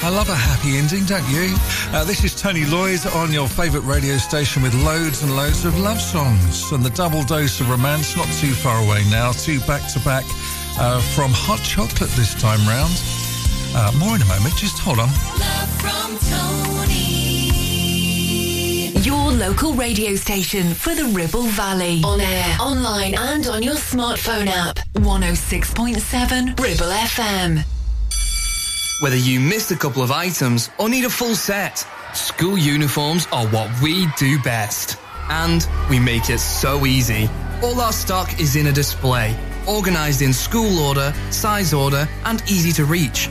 I 0.00 0.08
love 0.08 0.30
a 0.30 0.34
happy 0.34 0.78
ending, 0.78 1.04
don't 1.04 1.26
you? 1.28 1.52
Uh, 1.90 2.04
this 2.04 2.24
is 2.24 2.34
Tony 2.34 2.64
Lloyd 2.64 3.04
on 3.18 3.32
your 3.32 3.48
favourite 3.48 3.84
radio 3.84 4.16
station 4.16 4.62
with 4.62 4.74
loads 4.74 5.22
and 5.22 5.36
loads 5.36 5.66
of 5.66 5.78
love 5.78 6.00
songs 6.00 6.70
and 6.72 6.84
the 6.84 6.94
double 6.94 7.24
dose 7.24 7.60
of 7.60 7.68
romance, 7.68 8.16
not 8.16 8.30
too 8.38 8.54
far 8.54 8.78
away 8.86 9.02
now, 9.10 9.32
two 9.32 9.58
back 9.66 9.84
to 9.92 10.00
back 10.00 10.24
from 11.12 11.34
Hot 11.34 11.60
Chocolate 11.60 12.10
this 12.16 12.32
time 12.40 12.62
round. 12.64 12.96
Uh, 13.74 13.90
more 13.98 14.16
in 14.16 14.22
a 14.22 14.26
moment, 14.26 14.54
just 14.56 14.78
hold 14.78 14.98
on. 14.98 15.08
Love 15.08 15.70
from 15.80 16.18
Tony. 16.28 17.22
Your 19.00 19.32
local 19.32 19.72
radio 19.72 20.14
station 20.14 20.74
for 20.74 20.94
the 20.94 21.04
Ribble 21.06 21.44
Valley. 21.44 22.02
On 22.04 22.20
air, 22.20 22.56
online, 22.60 23.14
and 23.14 23.46
on 23.46 23.62
your 23.62 23.74
smartphone 23.76 24.46
app. 24.48 24.76
106.7 24.94 26.60
Ribble 26.60 26.92
FM. 26.92 27.64
Whether 29.00 29.16
you 29.16 29.40
missed 29.40 29.70
a 29.72 29.76
couple 29.76 30.02
of 30.02 30.12
items 30.12 30.70
or 30.78 30.88
need 30.88 31.04
a 31.04 31.10
full 31.10 31.34
set, 31.34 31.84
school 32.14 32.58
uniforms 32.58 33.26
are 33.32 33.46
what 33.48 33.70
we 33.80 34.06
do 34.18 34.38
best. 34.42 34.98
And 35.30 35.66
we 35.88 35.98
make 35.98 36.28
it 36.28 36.40
so 36.40 36.84
easy. 36.84 37.28
All 37.62 37.80
our 37.80 37.92
stock 37.92 38.38
is 38.38 38.54
in 38.54 38.66
a 38.66 38.72
display, 38.72 39.34
organized 39.66 40.20
in 40.20 40.32
school 40.32 40.78
order, 40.78 41.12
size 41.30 41.72
order, 41.72 42.06
and 42.26 42.42
easy 42.42 42.72
to 42.72 42.84
reach. 42.84 43.30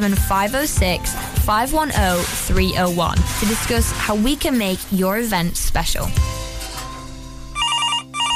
07506 0.00 1.14
510 1.44 2.24
301 2.24 3.16
to 3.16 3.46
discuss 3.46 3.92
how 3.92 4.14
we 4.14 4.36
can 4.36 4.56
make 4.56 4.78
your 4.90 5.18
event 5.18 5.56
special. 5.56 6.06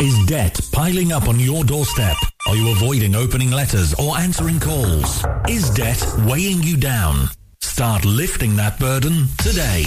Is 0.01 0.27
debt 0.27 0.61
piling 0.73 1.13
up 1.13 1.29
on 1.29 1.39
your 1.39 1.65
doorstep? 1.65 2.17
Are 2.49 2.57
you 2.57 2.73
avoiding 2.73 3.15
opening 3.15 3.51
letters 3.51 3.95
or 3.95 4.19
answering 4.19 4.59
calls? 4.59 5.25
Is 5.49 5.71
debt 5.71 6.05
weighing 6.27 6.63
you 6.63 6.77
down? 6.77 7.29
Start 7.63 8.05
lifting 8.05 8.55
that 8.57 8.79
burden 8.79 9.27
today. 9.39 9.85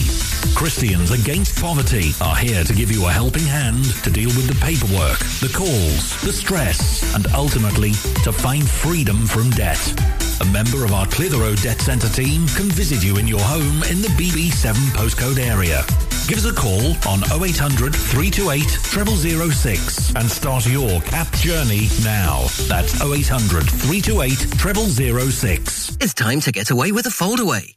Christians 0.56 1.12
Against 1.12 1.62
Poverty 1.62 2.12
are 2.20 2.36
here 2.36 2.64
to 2.64 2.74
give 2.74 2.92
you 2.92 3.06
a 3.06 3.12
helping 3.12 3.44
hand 3.44 3.84
to 4.04 4.10
deal 4.10 4.30
with 4.30 4.48
the 4.48 4.66
paperwork, 4.66 5.20
the 5.40 5.52
calls, 5.56 6.20
the 6.22 6.34
stress, 6.34 7.14
and 7.16 7.28
ultimately 7.34 7.92
to 8.24 8.32
find 8.32 8.68
freedom 8.68 9.26
from 9.26 9.50
debt. 9.52 9.78
A 10.40 10.46
member 10.46 10.86
of 10.86 10.94
our 10.94 11.08
Clitheroe 11.08 11.56
Debt 11.56 11.82
Centre 11.82 12.10
team 12.10 12.48
can 12.50 12.70
visit 12.70 13.04
you 13.04 13.18
in 13.18 13.28
your 13.28 13.40
home 13.40 13.82
in 13.90 14.02
the 14.02 14.10
BB7 14.10 14.74
postcode 14.92 15.40
area. 15.40 15.84
Give 16.28 16.38
us 16.38 16.46
a 16.46 16.54
call 16.54 16.94
on 17.08 17.24
0800 17.42 17.96
328 17.96 18.62
0006 19.52 20.16
and 20.16 20.30
start 20.30 20.68
your 20.68 21.02
CAP 21.02 21.32
journey 21.38 21.90
now. 22.04 22.46
That's 22.68 23.02
0800 23.02 23.64
328 23.64 25.32
0006. 25.32 25.98
It's 26.02 26.14
time 26.14 26.40
to 26.42 26.52
get 26.52 26.70
away 26.70 26.92
with 26.92 27.08
a 27.08 27.10
foldaway. 27.10 27.77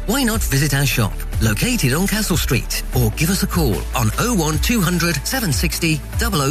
Why 0.07 0.23
not 0.23 0.41
visit 0.41 0.73
our 0.73 0.85
shop, 0.85 1.13
located 1.41 1.93
on 1.93 2.07
Castle 2.07 2.37
Street, 2.37 2.83
or 2.95 3.11
give 3.11 3.29
us 3.29 3.43
a 3.43 3.47
call 3.47 3.75
on 3.95 4.09
01200 4.17 5.15
760 5.25 6.01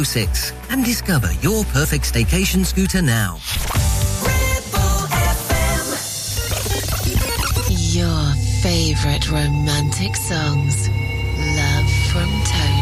006 0.03 0.53
and 0.69 0.85
discover 0.85 1.31
your 1.41 1.63
perfect 1.65 2.05
staycation 2.05 2.65
scooter 2.65 3.01
now. 3.01 3.37
Your 7.69 8.33
favorite 8.61 9.29
romantic 9.29 10.15
songs. 10.15 10.87
Love 10.87 11.89
from 12.11 12.29
Tony. 12.45 12.80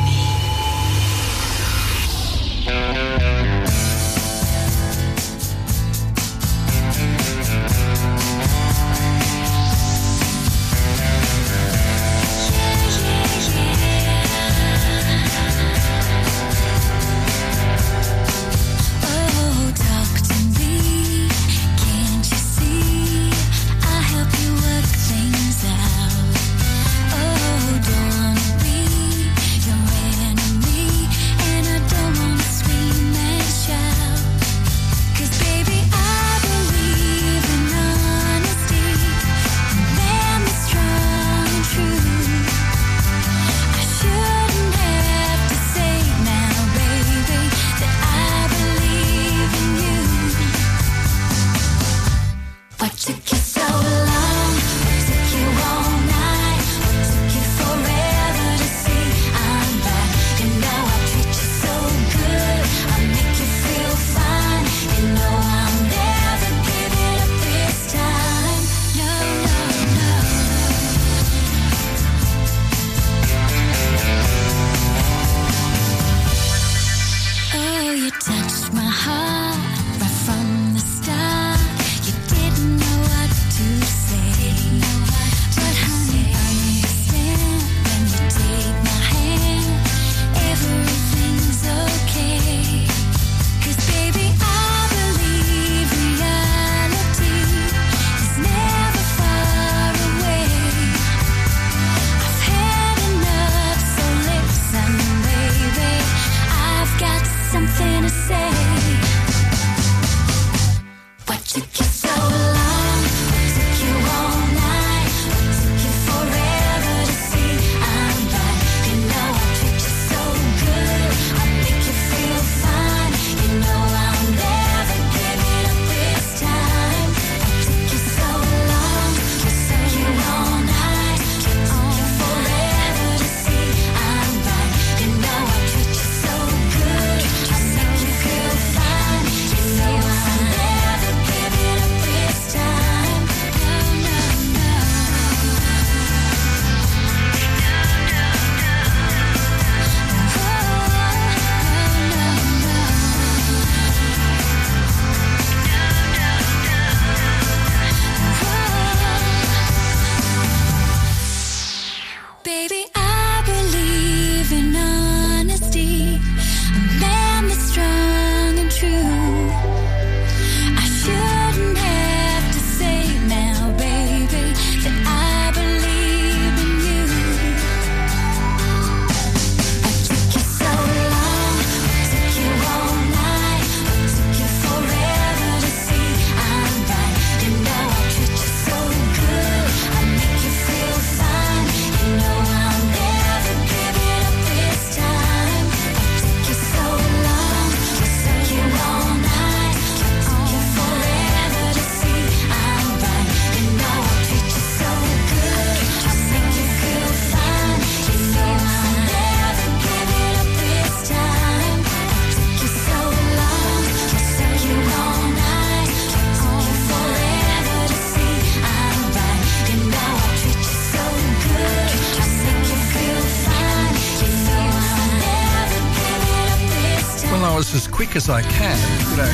as 228.19 228.29
I 228.29 228.41
can. 228.41 228.77
You 229.11 229.15
know, 229.15 229.31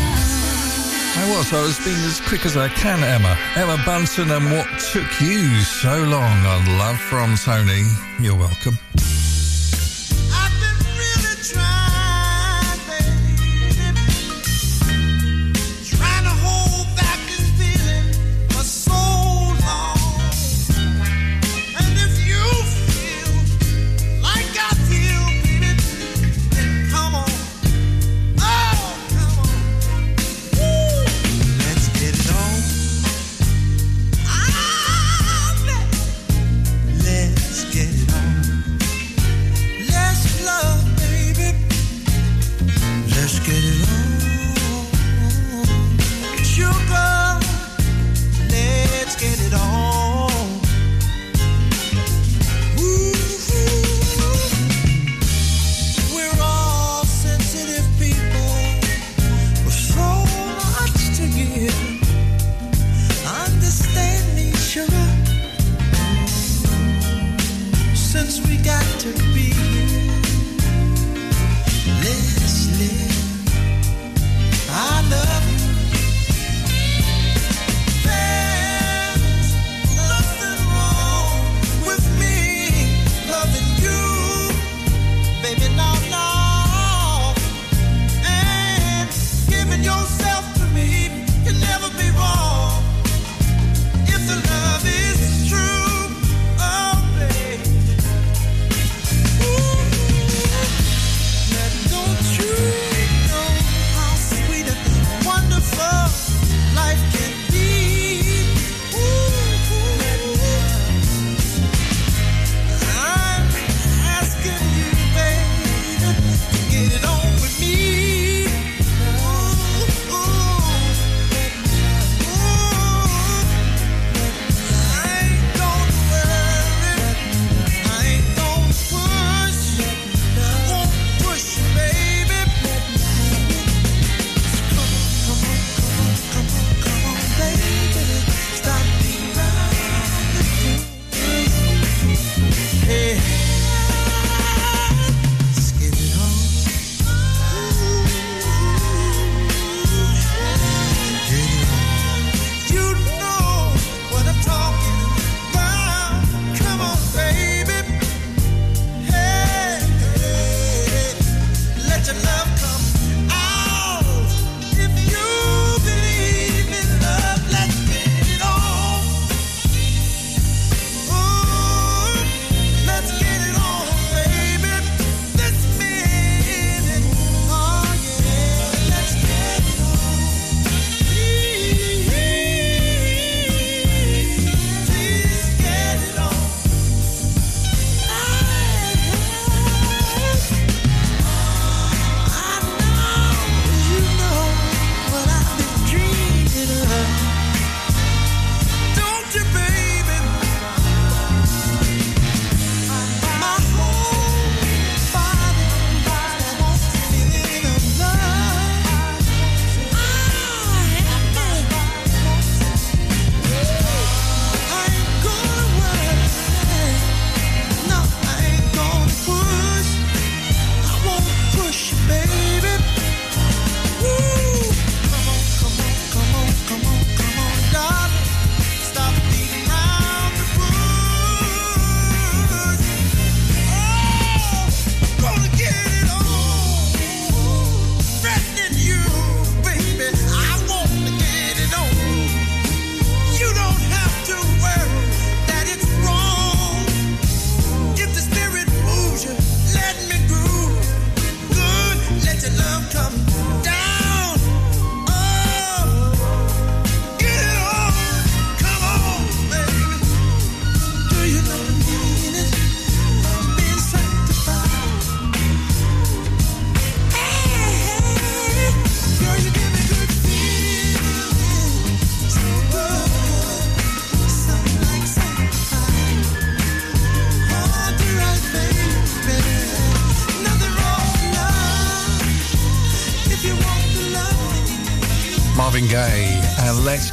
I 1.18 1.36
was. 1.36 1.52
I 1.52 1.62
was 1.64 1.84
being 1.84 1.98
as 2.06 2.22
quick 2.22 2.46
as 2.46 2.56
I 2.56 2.70
can, 2.70 3.04
Emma. 3.04 3.36
Emma 3.56 3.82
Bunton, 3.84 4.30
and 4.30 4.46
what 4.52 4.68
took 4.94 5.10
you 5.20 5.62
so 5.62 6.04
long 6.04 6.46
on 6.46 6.78
Love 6.78 7.00
from 7.00 7.36
Tony. 7.36 7.82
You're 8.20 8.38
welcome. 8.38 8.78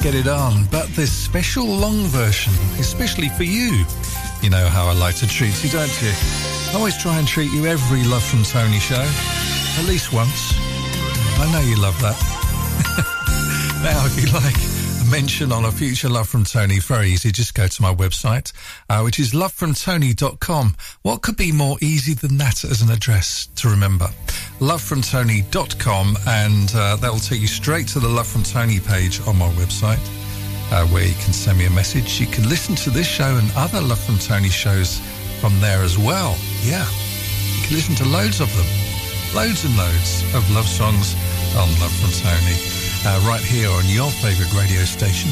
Get 0.03 0.17
It 0.17 0.27
On. 0.27 0.65
But 0.65 0.89
this 0.97 1.13
special 1.13 1.65
long 1.65 2.07
version, 2.07 2.53
especially 2.81 3.29
for 3.29 3.45
you. 3.45 3.85
You 4.43 4.51
know 4.51 4.67
how 4.67 4.89
I 4.89 4.95
like 4.95 5.15
to 5.17 5.29
treat 5.29 5.63
you, 5.63 5.71
don't 5.71 6.03
you? 6.03 6.11
I 6.11 6.73
always 6.75 6.99
try 6.99 7.17
and 7.19 7.29
treat 7.29 7.53
you 7.53 7.67
every 7.67 8.03
Love 8.03 8.25
from 8.25 8.43
Tony 8.43 8.81
show, 8.81 8.97
at 8.97 9.85
least 9.87 10.13
once. 10.13 10.55
I 11.39 11.49
know 11.53 11.61
you 11.61 11.77
love 11.81 11.97
that. 12.01 12.19
now, 13.85 14.05
if 14.05 14.21
you 14.21 14.27
like 14.33 14.57
a 15.07 15.09
mention 15.09 15.53
on 15.53 15.67
a 15.67 15.71
future 15.71 16.09
Love 16.09 16.29
from 16.29 16.43
Tony, 16.43 16.81
very 16.81 17.11
easy. 17.11 17.31
Just 17.31 17.55
go 17.55 17.69
to 17.69 17.83
my 17.83 17.95
website, 17.95 18.53
uh, 18.89 19.03
which 19.03 19.21
is 19.21 19.33
lovefromtony.com. 19.33 20.77
What 21.03 21.23
could 21.23 21.37
be 21.37 21.53
more 21.53 21.77
easy 21.81 22.15
than 22.15 22.39
that 22.39 22.65
as 22.65 22.83
an 22.83 22.91
address 22.91 23.47
to 23.55 23.69
remember? 23.69 24.09
lovefromtony.com, 24.63 26.17
and 26.29 26.73
uh, 26.77 26.95
that 26.95 27.11
will 27.11 27.19
take 27.19 27.41
you 27.41 27.49
straight 27.49 27.89
to 27.89 27.99
the 27.99 28.09
Love 28.09 28.29
from 28.29 28.45
Tony 28.45 28.79
page 28.79 29.21
on 29.27 29.37
my 29.37 29.51
website. 29.59 29.99
Uh, 30.71 30.87
where 30.87 31.05
you 31.05 31.15
can 31.15 31.35
send 31.35 31.59
me 31.59 31.67
a 31.67 31.71
message. 31.71 32.21
You 32.21 32.29
can 32.29 32.49
listen 32.49 32.77
to 32.77 32.91
this 32.91 33.07
show 33.07 33.37
and 33.37 33.51
other 33.57 33.81
Love 33.81 33.99
from 33.99 34.19
Tony 34.19 34.49
shows 34.49 35.01
from 35.41 35.59
there 35.61 35.83
as 35.83 35.99
well. 35.99 36.39
Yeah, 36.63 36.87
you 37.59 37.67
can 37.67 37.75
listen 37.75 37.97
to 37.97 38.07
loads 38.07 38.41
of 38.41 38.49
them. 38.55 38.65
Loads 39.35 39.65
and 39.67 39.77
loads 39.77 40.23
of 40.33 40.49
love 40.55 40.69
songs 40.69 41.19
on 41.59 41.67
Love 41.83 41.93
from 41.99 42.15
Tony. 42.23 42.55
Uh, 43.05 43.19
right 43.27 43.43
here 43.43 43.69
on 43.69 43.85
your 43.91 44.11
favourite 44.23 44.53
radio 44.55 44.87
station. 44.87 45.31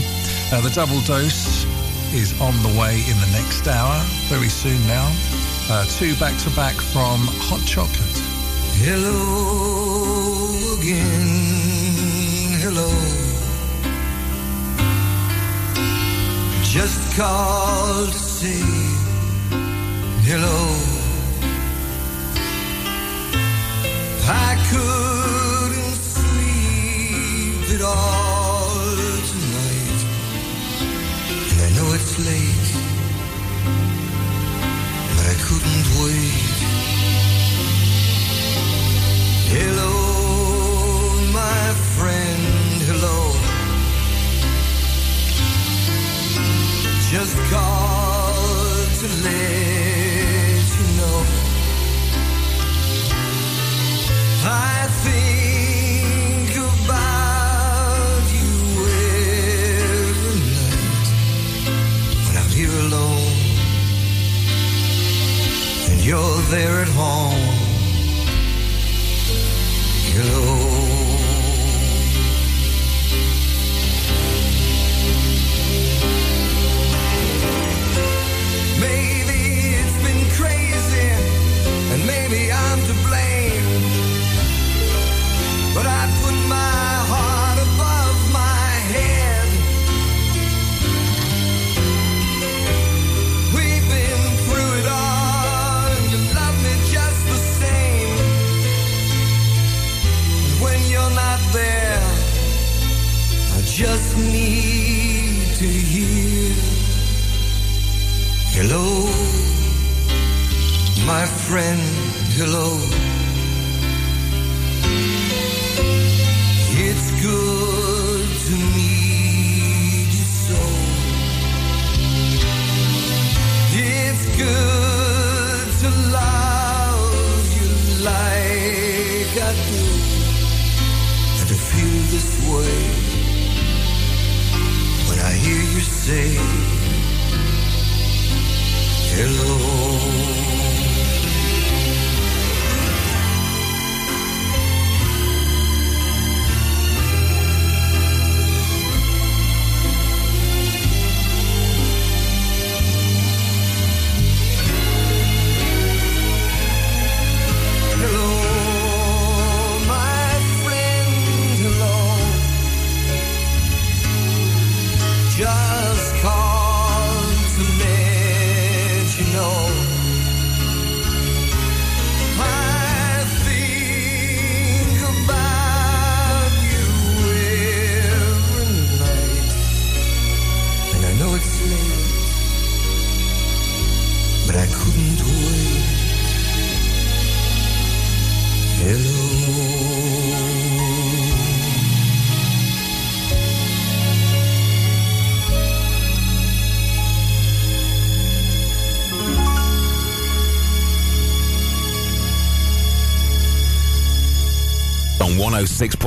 Uh, 0.51 0.61
the 0.61 0.71
double 0.75 1.01
dose 1.03 1.65
is 2.13 2.35
on 2.41 2.53
the 2.67 2.75
way 2.75 2.99
in 3.07 3.17
the 3.23 3.31
next 3.39 3.69
hour, 3.69 4.03
very 4.27 4.49
soon 4.49 4.81
now. 4.89 5.07
Uh, 5.71 5.87
two 5.87 6.17
back 6.17 6.37
to 6.43 6.51
back 6.51 6.75
from 6.75 7.31
Hot 7.47 7.65
Chocolate. 7.65 8.30
Hello 8.83 10.73
again, 10.79 12.61
hello. 12.65 12.91
Just 16.63 17.15
called 17.15 18.11
to 18.11 18.19
say 18.19 18.65
hello. 20.25 20.61
I 24.25 24.57
couldn't 24.71 25.99
sleep 26.17 27.69
at 27.77 27.83
all 27.83 28.97
tonight. 29.31 30.01
And 31.51 31.61
I 31.67 31.71
know 31.77 31.89
it's 31.93 32.15
late, 32.29 32.71
but 35.17 35.27
I 35.29 35.37
couldn't 35.45 35.87
wait. 36.03 36.50
Hello, 39.53 39.91
my 41.33 41.75
friend, 41.99 42.83
hello. 42.87 43.19
Just 47.11 47.37
called 47.51 48.91
to 49.01 49.09
let 49.27 50.65
you 50.79 50.87
know. 50.99 51.19
I 54.47 54.87
think 55.07 56.53
about 56.55 58.23
you 58.31 58.55
every 60.07 60.41
night 60.55 61.09
when 62.25 62.35
I'm 62.41 62.51
here 62.55 62.77
alone 62.87 63.35
and 65.91 65.99
you're 66.07 66.41
there 66.55 66.77
at 66.83 66.91
home. 66.91 67.20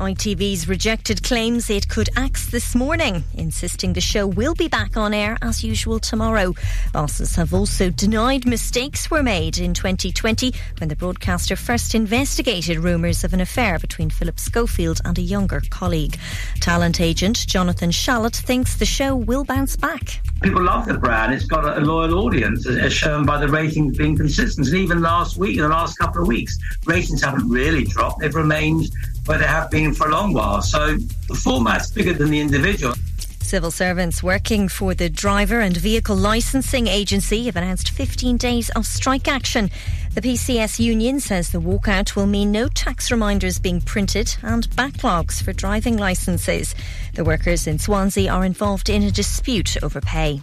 ITV's 0.00 0.68
rejected 0.68 1.22
claims 1.22 1.70
it 1.70 1.88
could 1.88 2.08
axe 2.16 2.50
this 2.50 2.74
morning, 2.74 3.22
insisting 3.34 3.92
the 3.92 4.00
show 4.00 4.26
will 4.26 4.54
be 4.54 4.66
back 4.66 4.96
on 4.96 5.14
air 5.14 5.36
as 5.40 5.62
usual 5.62 6.00
tomorrow. 6.00 6.52
Bosses 6.92 7.36
have 7.36 7.54
also 7.54 7.90
denied 7.90 8.44
mistakes 8.44 9.08
were 9.08 9.22
made 9.22 9.58
in 9.58 9.72
2020 9.72 10.52
when 10.78 10.88
the 10.88 10.96
broadcaster 10.96 11.54
first 11.54 11.94
investigated 11.94 12.78
rumours 12.78 13.22
of 13.22 13.32
an 13.32 13.40
affair 13.40 13.78
between 13.78 14.10
Philip 14.10 14.40
Schofield 14.40 15.00
and 15.04 15.16
a 15.16 15.22
younger 15.22 15.62
colleague. 15.70 16.18
Talent 16.60 17.00
agent 17.00 17.46
Jonathan 17.46 17.90
Shalit 17.90 18.36
thinks 18.36 18.74
the 18.74 18.84
show 18.84 19.14
will 19.14 19.44
bounce 19.44 19.76
back. 19.76 20.20
People 20.42 20.64
love 20.64 20.86
the 20.86 20.94
brand. 20.94 21.32
It's 21.32 21.46
got 21.46 21.78
a, 21.78 21.80
loyal 21.80 22.18
audience, 22.26 22.66
as 22.66 22.92
shown 22.92 23.24
by 23.24 23.38
the 23.38 23.48
ratings 23.48 23.96
being 23.96 24.16
consistent. 24.16 24.66
And 24.66 24.76
even 24.76 25.00
last 25.00 25.36
week, 25.36 25.56
in 25.56 25.62
the 25.62 25.68
last 25.68 25.98
couple 25.98 26.22
of 26.22 26.28
weeks, 26.28 26.58
ratings 26.84 27.22
haven't 27.22 27.48
really 27.48 27.84
dropped. 27.84 28.20
They've 28.20 28.34
remained 28.34 28.90
where 29.26 29.38
they 29.38 29.46
have 29.46 29.70
been 29.70 29.94
for 29.94 30.08
a 30.08 30.12
long 30.12 30.32
while. 30.32 30.62
So 30.62 30.96
the 31.28 31.34
format's 31.34 31.90
bigger 31.90 32.12
than 32.12 32.30
the 32.30 32.40
individual. 32.40 32.94
Civil 33.40 33.70
servants 33.70 34.22
working 34.22 34.68
for 34.68 34.94
the 34.94 35.10
Driver 35.10 35.60
and 35.60 35.76
Vehicle 35.76 36.16
Licensing 36.16 36.86
Agency 36.86 37.44
have 37.44 37.56
announced 37.56 37.90
15 37.90 38.38
days 38.38 38.70
of 38.70 38.86
strike 38.86 39.28
action. 39.28 39.70
The 40.14 40.22
PCS 40.22 40.80
union 40.80 41.20
says 41.20 41.50
the 41.50 41.60
walkout 41.60 42.16
will 42.16 42.26
mean 42.26 42.50
no 42.50 42.68
tax 42.68 43.10
reminders 43.10 43.58
being 43.58 43.82
printed 43.82 44.34
and 44.42 44.68
backlogs 44.70 45.42
for 45.42 45.52
driving 45.52 45.98
licences. 45.98 46.74
The 47.14 47.24
workers 47.24 47.66
in 47.66 47.78
Swansea 47.78 48.32
are 48.32 48.46
involved 48.46 48.88
in 48.88 49.02
a 49.02 49.10
dispute 49.10 49.76
over 49.82 50.00
pay. 50.00 50.40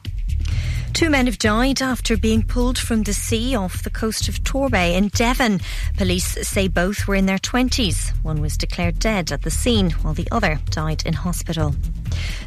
Two 0.93 1.09
men 1.09 1.25
have 1.25 1.37
died 1.37 1.81
after 1.81 2.17
being 2.17 2.43
pulled 2.43 2.77
from 2.77 3.03
the 3.03 3.13
sea 3.13 3.55
off 3.55 3.83
the 3.83 3.89
coast 3.89 4.27
of 4.27 4.43
Torbay 4.43 4.95
in 4.95 5.07
Devon. 5.09 5.59
Police 5.97 6.47
say 6.47 6.67
both 6.67 7.07
were 7.07 7.15
in 7.15 7.25
their 7.25 7.37
20s. 7.37 8.11
One 8.23 8.41
was 8.41 8.57
declared 8.57 8.99
dead 8.99 9.31
at 9.31 9.41
the 9.43 9.51
scene, 9.51 9.91
while 10.01 10.13
the 10.13 10.27
other 10.31 10.59
died 10.69 11.03
in 11.05 11.13
hospital. 11.13 11.75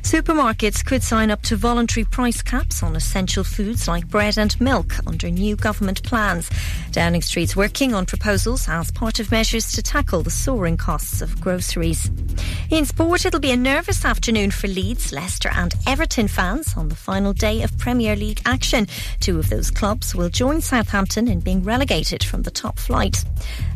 Supermarkets 0.02 0.84
could 0.84 1.02
sign 1.02 1.30
up 1.30 1.42
to 1.42 1.56
voluntary 1.56 2.04
price 2.04 2.42
caps 2.42 2.82
on 2.82 2.94
essential 2.94 3.42
foods 3.42 3.88
like 3.88 4.08
bread 4.08 4.38
and 4.38 4.60
milk 4.60 4.94
under 5.06 5.30
new 5.30 5.56
government 5.56 6.02
plans. 6.02 6.50
Downing 6.92 7.22
Street's 7.22 7.56
working 7.56 7.94
on 7.94 8.06
proposals 8.06 8.68
as 8.68 8.90
part 8.90 9.18
of 9.18 9.30
measures 9.30 9.72
to 9.72 9.82
tackle 9.82 10.22
the 10.22 10.30
soaring 10.30 10.76
costs 10.76 11.20
of 11.20 11.40
groceries. 11.40 12.10
In 12.70 12.84
sport, 12.84 13.24
it'll 13.24 13.40
be 13.40 13.50
a 13.50 13.56
nervous 13.56 14.04
afternoon 14.04 14.50
for 14.50 14.68
Leeds, 14.68 15.12
Leicester, 15.12 15.50
and 15.54 15.74
Everton 15.86 16.28
fans 16.28 16.76
on 16.76 16.88
the 16.88 16.94
final 16.94 17.32
day 17.32 17.62
of 17.62 17.76
Premier 17.78 18.14
League 18.14 18.42
action. 18.46 18.86
Two 19.20 19.38
of 19.38 19.48
those 19.48 19.70
clubs 19.70 20.14
will 20.14 20.28
join 20.28 20.60
Southampton 20.60 21.28
in 21.28 21.40
being 21.40 21.62
relegated 21.62 22.22
from 22.22 22.42
the 22.42 22.50
top 22.50 22.78
flight. 22.78 23.24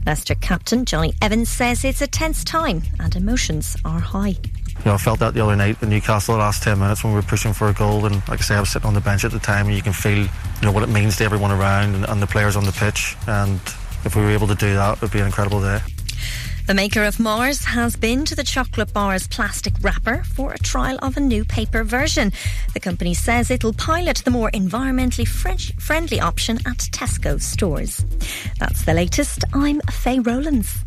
Leicester 0.07 0.35
captain 0.37 0.85
Jonny 0.85 1.15
Evans 1.21 1.49
says 1.49 1.85
it's 1.85 2.03
a 2.03 2.07
tense 2.07 2.45
time 2.45 2.83
and 3.01 3.15
emotions 3.17 3.77
are 3.85 4.01
high. 4.01 4.37
You 4.79 4.85
know, 4.87 4.95
I 4.95 4.97
felt 4.99 5.19
that 5.19 5.35
the 5.35 5.43
other 5.43 5.57
night 5.57 5.83
in 5.83 5.91
Newcastle, 5.91 6.35
the 6.35 6.41
last 6.41 6.63
10 6.63 6.79
minutes 6.79 7.03
when 7.03 7.13
we 7.13 7.19
were 7.19 7.27
pushing 7.27 7.53
for 7.53 7.69
a 7.69 7.73
goal. 7.73 8.07
And 8.07 8.17
like 8.29 8.39
I 8.39 8.43
say, 8.43 8.55
I 8.55 8.61
was 8.61 8.71
sitting 8.71 8.87
on 8.87 8.95
the 8.95 9.01
bench 9.01 9.25
at 9.25 9.33
the 9.33 9.39
time 9.39 9.67
and 9.67 9.77
you 9.77 9.83
can 9.83 9.93
feel, 9.93 10.19
you 10.19 10.29
know, 10.63 10.73
what 10.73 10.83
it 10.83 10.89
means 10.89 11.17
to 11.17 11.25
everyone 11.25 11.51
around 11.51 11.95
and, 11.95 12.05
and 12.05 12.23
the 12.23 12.27
players 12.27 12.57
on 12.57 12.65
the 12.65 12.73
pitch. 12.73 13.17
And 13.27 13.61
if 14.05 14.15
we 14.15 14.23
were 14.23 14.31
able 14.31 14.47
to 14.47 14.55
do 14.55 14.75
that, 14.75 14.97
it 14.97 15.03
would 15.03 15.11
be 15.11 15.19
an 15.21 15.27
incredible 15.27 15.61
day. 15.61 15.81
The 16.69 16.75
maker 16.75 17.03
of 17.05 17.19
Mars 17.19 17.65
has 17.65 17.97
been 17.97 18.27
to 18.27 18.35
the 18.35 18.45
chocolate 18.45 18.93
bar's 18.93 19.27
plastic 19.27 19.73
wrapper 19.81 20.23
for 20.23 20.53
a 20.53 20.59
trial 20.59 20.99
of 21.01 21.17
a 21.17 21.21
new 21.21 21.43
paper 21.43 21.83
version. 21.83 22.31
The 22.75 22.81
company 22.81 23.15
says 23.15 23.51
it'll 23.51 23.73
pilot 23.73 24.19
the 24.19 24.31
more 24.31 24.51
environmentally 24.51 25.27
friendly 25.81 26.21
option 26.21 26.59
at 26.67 26.77
Tesco 26.77 27.41
stores. 27.41 28.05
That's 28.59 28.85
the 28.85 28.93
latest. 28.93 29.45
I'm 29.55 29.81
Faye 29.91 30.19
Rowlands. 30.19 30.85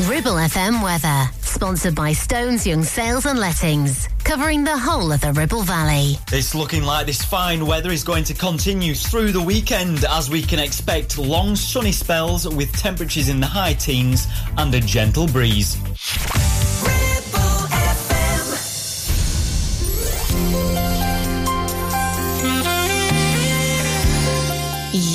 Ribble 0.00 0.34
FM 0.34 0.82
weather, 0.82 1.30
sponsored 1.40 1.94
by 1.94 2.12
Stones 2.12 2.66
Young 2.66 2.82
Sales 2.82 3.26
and 3.26 3.38
Lettings, 3.38 4.08
covering 4.24 4.64
the 4.64 4.76
whole 4.76 5.12
of 5.12 5.20
the 5.20 5.32
Ribble 5.32 5.62
Valley. 5.62 6.18
It's 6.32 6.52
looking 6.52 6.82
like 6.82 7.06
this 7.06 7.24
fine 7.24 7.64
weather 7.64 7.92
is 7.92 8.02
going 8.02 8.24
to 8.24 8.34
continue 8.34 8.92
through 8.94 9.30
the 9.30 9.40
weekend 9.40 10.04
as 10.04 10.28
we 10.28 10.42
can 10.42 10.58
expect 10.58 11.16
long 11.16 11.54
sunny 11.54 11.92
spells 11.92 12.48
with 12.48 12.72
temperatures 12.76 13.28
in 13.28 13.38
the 13.38 13.46
high 13.46 13.74
teens 13.74 14.26
and 14.58 14.74
a 14.74 14.80
gentle 14.80 15.28
breeze. 15.28 15.76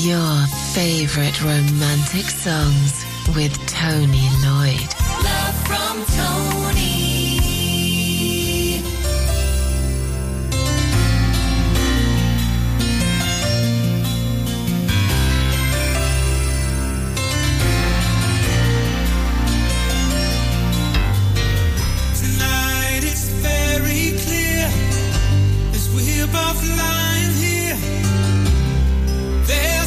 Your 0.07 0.47
favorite 0.73 1.43
romantic 1.43 2.30
songs 2.30 3.09
with 3.36 3.53
Tony 3.67 4.27
Lloyd. 4.43 4.88
Love 5.23 5.55
from 5.67 6.05
Tony. 6.15 6.89
Tonight 22.15 23.03
it's 23.03 23.27
very 23.41 24.13
clear 24.23 24.65
as 25.73 25.89
we're 25.95 26.27
both 26.27 26.61
lying 26.77 27.34
here. 27.34 27.77
There's 29.45 29.78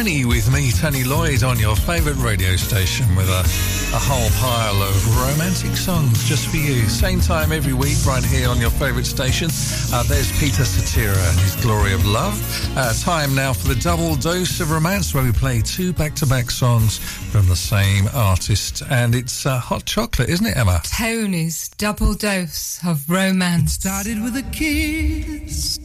journey 0.00 0.24
with 0.24 0.50
me, 0.50 0.70
Tony 0.72 1.04
Lloyd, 1.04 1.42
on 1.42 1.58
your 1.58 1.76
favourite 1.76 2.16
radio 2.24 2.56
station 2.56 3.14
with 3.16 3.28
a, 3.28 3.40
a 3.40 4.00
whole 4.00 4.30
pile 4.40 4.82
of 4.82 5.18
romantic 5.18 5.76
songs 5.76 6.26
just 6.26 6.48
for 6.48 6.56
you. 6.56 6.88
Same 6.88 7.20
time 7.20 7.52
every 7.52 7.74
week, 7.74 7.98
right 8.06 8.24
here 8.24 8.48
on 8.48 8.58
your 8.58 8.70
favourite 8.70 9.04
station. 9.04 9.50
Uh, 9.92 10.02
there's 10.04 10.32
Peter 10.40 10.64
Cetera 10.64 11.12
and 11.12 11.38
his 11.40 11.54
Glory 11.56 11.92
of 11.92 12.06
Love. 12.06 12.34
Uh, 12.78 12.94
time 12.94 13.34
now 13.34 13.52
for 13.52 13.68
the 13.68 13.74
double 13.74 14.16
dose 14.16 14.58
of 14.60 14.70
romance, 14.70 15.12
where 15.12 15.22
we 15.22 15.32
play 15.32 15.60
two 15.60 15.92
back-to-back 15.92 16.50
songs 16.50 16.98
from 16.98 17.46
the 17.48 17.56
same 17.56 18.08
artist, 18.14 18.82
and 18.88 19.14
it's 19.14 19.44
uh, 19.44 19.58
hot 19.58 19.84
chocolate, 19.84 20.30
isn't 20.30 20.46
it, 20.46 20.56
Emma? 20.56 20.80
Tony's 20.84 21.68
double 21.76 22.14
dose 22.14 22.80
of 22.86 23.10
romance. 23.10 23.76
It 23.76 23.80
started 23.82 24.22
with 24.22 24.34
a 24.34 24.44
kiss 24.50 25.79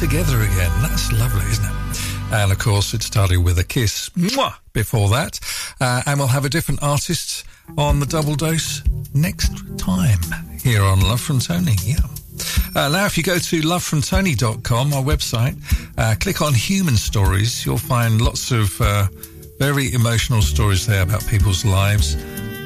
together 0.00 0.40
again. 0.40 0.72
That's 0.80 1.12
lovely, 1.12 1.44
isn't 1.50 1.62
it? 1.62 2.32
And 2.32 2.50
of 2.50 2.58
course, 2.58 2.94
it 2.94 3.02
started 3.02 3.36
with 3.44 3.58
a 3.58 3.64
kiss. 3.64 4.08
Mwah! 4.10 4.54
Before 4.72 5.10
that, 5.10 5.38
uh, 5.78 6.02
and 6.06 6.18
we'll 6.18 6.28
have 6.28 6.46
a 6.46 6.48
different 6.48 6.82
artist 6.82 7.44
on 7.76 8.00
the 8.00 8.06
double 8.06 8.34
dose 8.34 8.82
next 9.12 9.52
time 9.78 10.18
here 10.62 10.82
on 10.82 11.02
Love 11.02 11.20
from 11.20 11.38
Tony. 11.38 11.74
Yeah. 11.84 11.98
Uh, 12.74 12.88
now, 12.88 13.04
if 13.04 13.18
you 13.18 13.22
go 13.22 13.38
to 13.38 13.60
lovefromtony.com, 13.60 14.94
our 14.94 15.02
website, 15.02 15.60
uh, 15.98 16.14
click 16.18 16.40
on 16.40 16.54
Human 16.54 16.96
Stories, 16.96 17.66
you'll 17.66 17.76
find 17.76 18.22
lots 18.22 18.52
of 18.52 18.80
uh, 18.80 19.06
very 19.58 19.92
emotional 19.92 20.40
stories 20.40 20.86
there 20.86 21.02
about 21.02 21.26
people's 21.26 21.66
lives. 21.66 22.14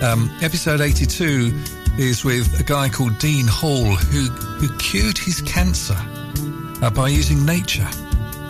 Um, 0.05 0.31
episode 0.41 0.81
82 0.81 1.53
is 1.99 2.25
with 2.25 2.61
a 2.61 2.63
guy 2.63 2.89
called 2.89 3.19
Dean 3.19 3.49
Hall 3.49 3.97
who, 3.97 4.27
who 4.31 4.69
cured 4.79 5.19
his 5.19 5.41
cancer 5.43 5.97
Uh, 6.85 6.91
by 6.91 7.09
using 7.09 7.47
nature. 7.47 7.89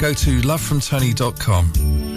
Go 0.00 0.12
to 0.12 0.40
lovefromtony.com. 0.40 2.13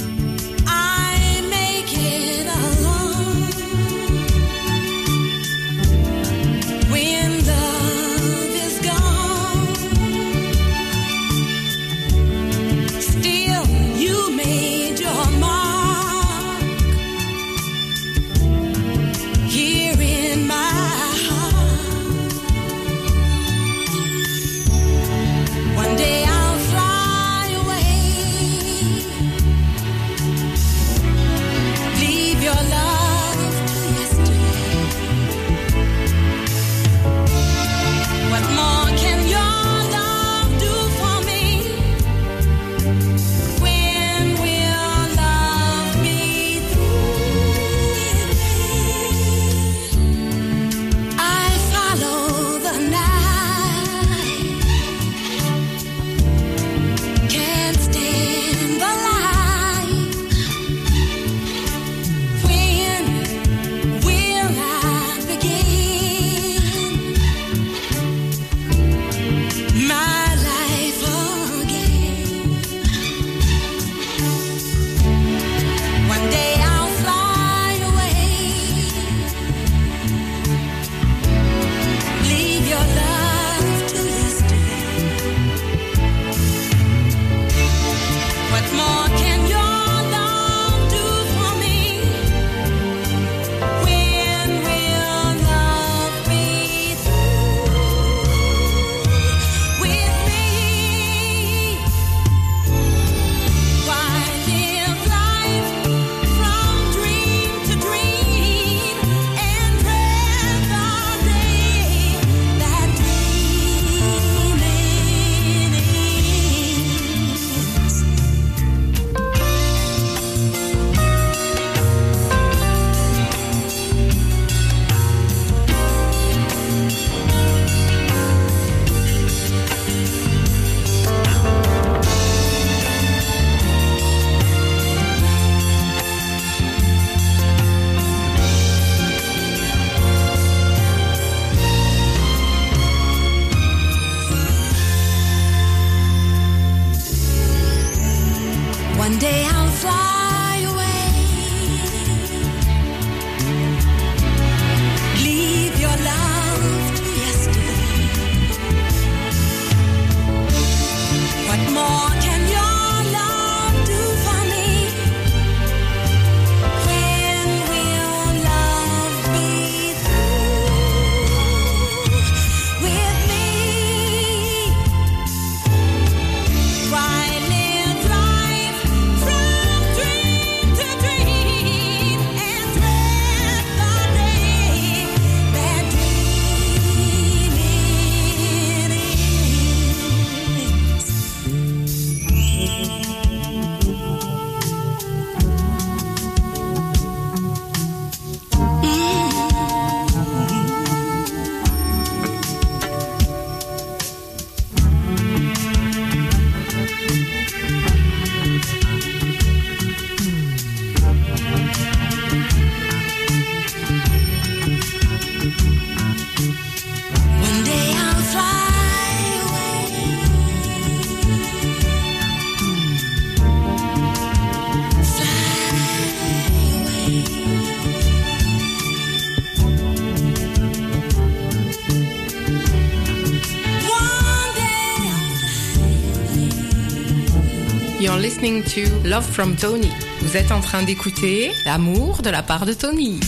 Listening 238.19 238.64
to 238.64 239.07
Love 239.07 239.26
from 239.26 239.56
Tony. 239.56 239.91
Vous 240.22 240.38
êtes 240.38 240.52
en 240.52 240.60
train 240.60 240.81
d'écouter 240.81 241.52
L'amour 241.65 242.23
de 242.23 242.31
la 242.31 242.41
part 242.41 242.65
de 242.65 242.73
Tony. 242.73 243.19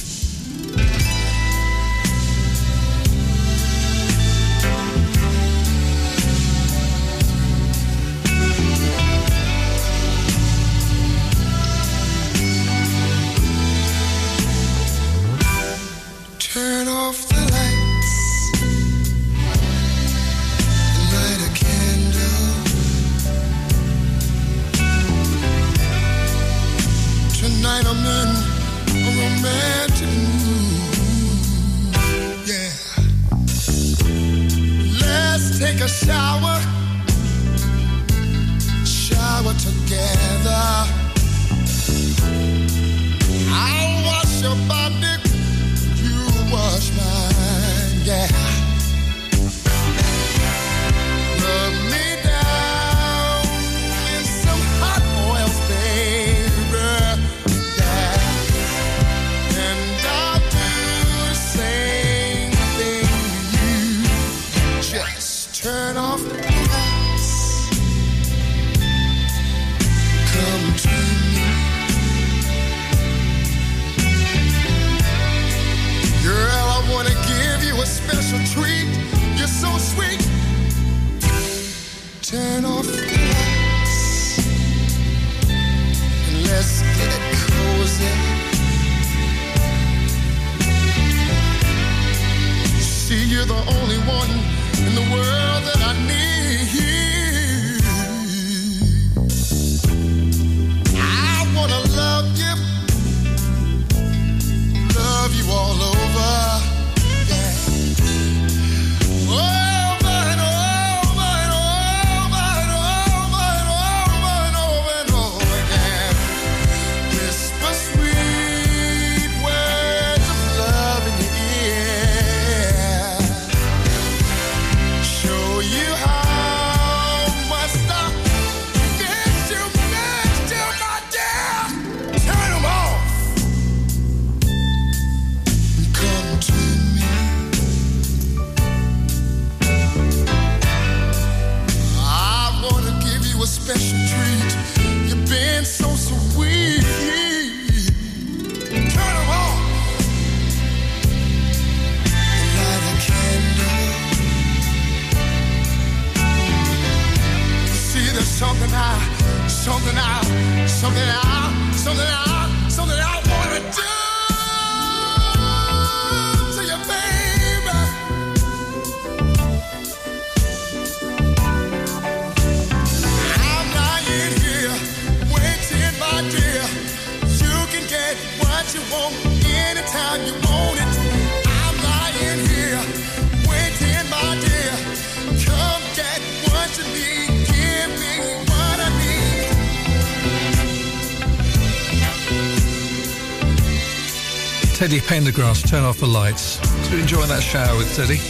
Teddy 194.89 195.01
Pendergrass, 195.01 195.69
turn 195.69 195.83
off 195.83 195.99
the 195.99 196.07
lights. 196.07 196.57
So 196.89 196.95
enjoying 196.95 197.27
that 197.29 197.43
shower 197.43 197.77
with 197.77 197.95
Teddy. 197.95 198.17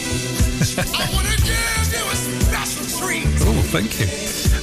Oh, 3.42 3.62
thank 3.72 3.98
you. 3.98 4.06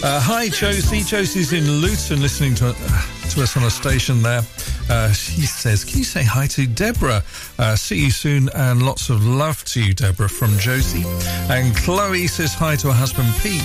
Uh, 0.07 0.19
hi, 0.21 0.49
Josie. 0.49 1.01
Josie's 1.01 1.53
in 1.53 1.81
Luton 1.81 2.21
listening 2.21 2.53
to, 2.55 2.67
uh, 2.69 3.29
to 3.31 3.41
us 3.41 3.57
on 3.57 3.63
a 3.63 3.69
station 3.71 4.21
there. 4.21 4.43
Uh, 4.89 5.11
she 5.11 5.41
says, 5.41 5.83
Can 5.83 5.97
you 5.97 6.03
say 6.03 6.23
hi 6.23 6.45
to 6.47 6.67
Deborah? 6.67 7.23
Uh, 7.57 7.75
see 7.75 8.05
you 8.05 8.11
soon 8.11 8.49
and 8.53 8.83
lots 8.83 9.09
of 9.09 9.25
love 9.25 9.63
to 9.65 9.83
you, 9.83 9.95
Deborah, 9.95 10.29
from 10.29 10.55
Josie. 10.59 11.03
And 11.49 11.75
Chloe 11.77 12.27
says 12.27 12.53
hi 12.53 12.75
to 12.75 12.87
her 12.87 12.93
husband, 12.93 13.27
Pete, 13.41 13.61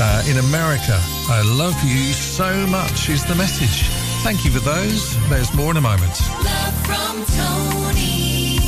uh, 0.00 0.24
in 0.26 0.38
America. 0.38 0.98
I 1.28 1.42
love 1.58 1.76
you 1.84 2.14
so 2.14 2.66
much, 2.68 3.10
is 3.10 3.26
the 3.26 3.34
message. 3.34 3.90
Thank 4.24 4.46
you 4.46 4.50
for 4.50 4.60
those. 4.60 5.28
There's 5.28 5.52
more 5.54 5.70
in 5.70 5.76
a 5.76 5.82
moment. 5.82 6.18
From 6.84 7.24
Tony. 7.24 8.58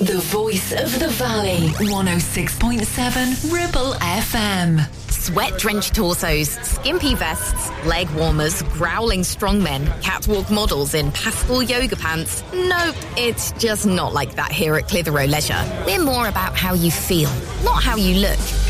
The 0.00 0.18
voice 0.18 0.72
of 0.72 0.98
the 0.98 1.08
valley. 1.08 1.68
106.7 1.78 3.52
Ribble 3.52 3.92
FM. 3.94 4.88
Sweat 5.10 5.58
drenched 5.58 5.94
torsos, 5.94 6.48
skimpy 6.62 7.14
vests, 7.14 7.70
leg 7.84 8.08
warmers, 8.10 8.62
growling 8.72 9.20
strongmen, 9.20 9.86
catwalk 10.02 10.50
models 10.50 10.94
in 10.94 11.12
pastel 11.12 11.62
yoga 11.62 11.94
pants. 11.94 12.42
Nope, 12.54 12.96
it's 13.18 13.52
just 13.52 13.86
not 13.86 14.14
like 14.14 14.34
that 14.36 14.50
here 14.50 14.76
at 14.76 14.88
Clitheroe 14.88 15.26
Leisure. 15.26 15.62
We're 15.86 16.02
more 16.02 16.28
about 16.28 16.56
how 16.56 16.72
you 16.72 16.90
feel, 16.90 17.30
not 17.62 17.82
how 17.82 17.96
you 17.96 18.20
look. 18.20 18.38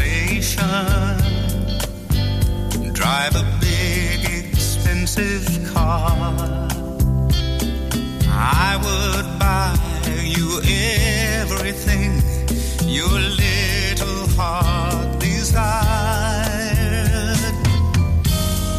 Overnight. 0.00 1.20
Drive 2.94 3.36
a 3.36 3.44
big 3.60 4.24
expensive 4.46 5.72
car. 5.72 6.68
I 8.28 8.76
would 8.84 9.38
buy 9.38 9.76
you 10.22 10.60
everything 11.40 12.22
your 12.88 13.18
little 13.18 14.26
heart 14.36 15.18
desired. 15.20 15.76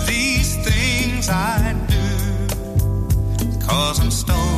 These 0.07 0.55
things 0.65 1.29
I 1.29 1.73
do, 1.87 3.57
cause 3.65 3.99
I'm 3.99 4.11
stone 4.11 4.50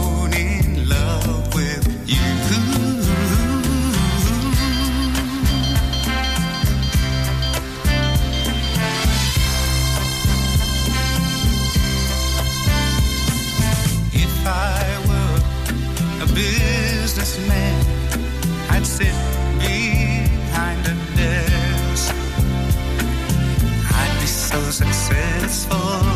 successful. 25.64 26.13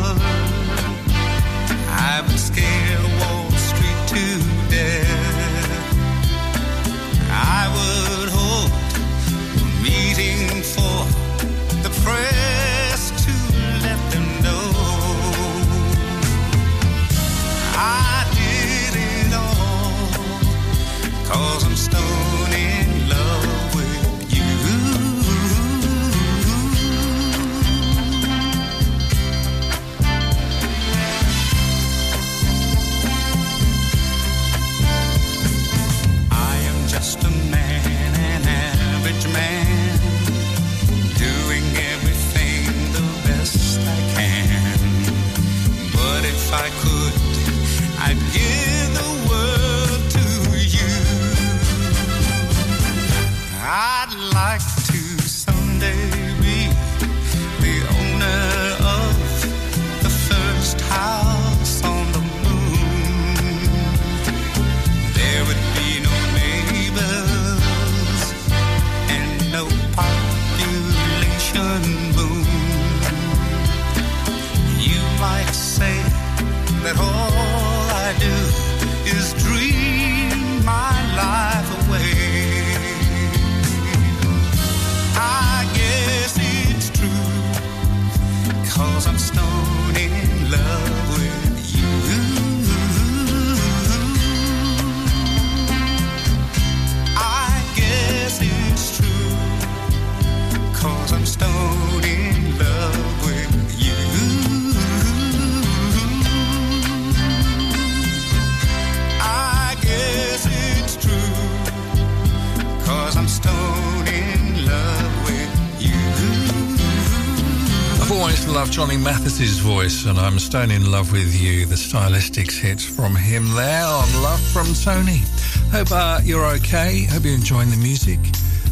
Mathis's 119.37 119.59
voice, 119.59 120.05
and 120.07 120.17
I'm 120.17 120.39
stone 120.39 120.71
in 120.71 120.91
love 120.91 121.11
with 121.11 121.39
you. 121.39 121.67
The 121.67 121.75
stylistics 121.75 122.59
hits 122.59 122.83
from 122.83 123.15
him 123.15 123.53
there 123.53 123.85
on 123.85 124.11
Love 124.23 124.41
from 124.47 124.65
Tony. 124.73 125.21
Hope 125.69 125.91
uh, 125.91 126.19
you're 126.23 126.43
okay. 126.55 127.03
Hope 127.03 127.23
you're 127.23 127.35
enjoying 127.35 127.69
the 127.69 127.77
music. 127.77 128.17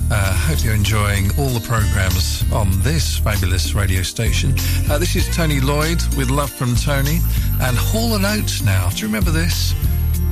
Uh, 0.10 0.34
hope 0.34 0.64
you're 0.64 0.74
enjoying 0.74 1.30
all 1.38 1.50
the 1.50 1.64
programs 1.68 2.52
on 2.52 2.72
this 2.82 3.20
fabulous 3.20 3.76
radio 3.76 4.02
station. 4.02 4.56
Uh, 4.90 4.98
this 4.98 5.16
is 5.16 5.30
Tony 5.36 5.60
Lloyd 5.60 6.02
with 6.18 6.32
Love 6.32 6.50
from 6.50 6.76
Tony 6.76 7.20
and 7.62 7.78
Hall 7.78 8.16
and 8.16 8.26
Oates 8.26 8.64
now. 8.64 8.90
Do 8.90 9.02
you 9.02 9.06
remember 9.06 9.30
this? 9.30 9.76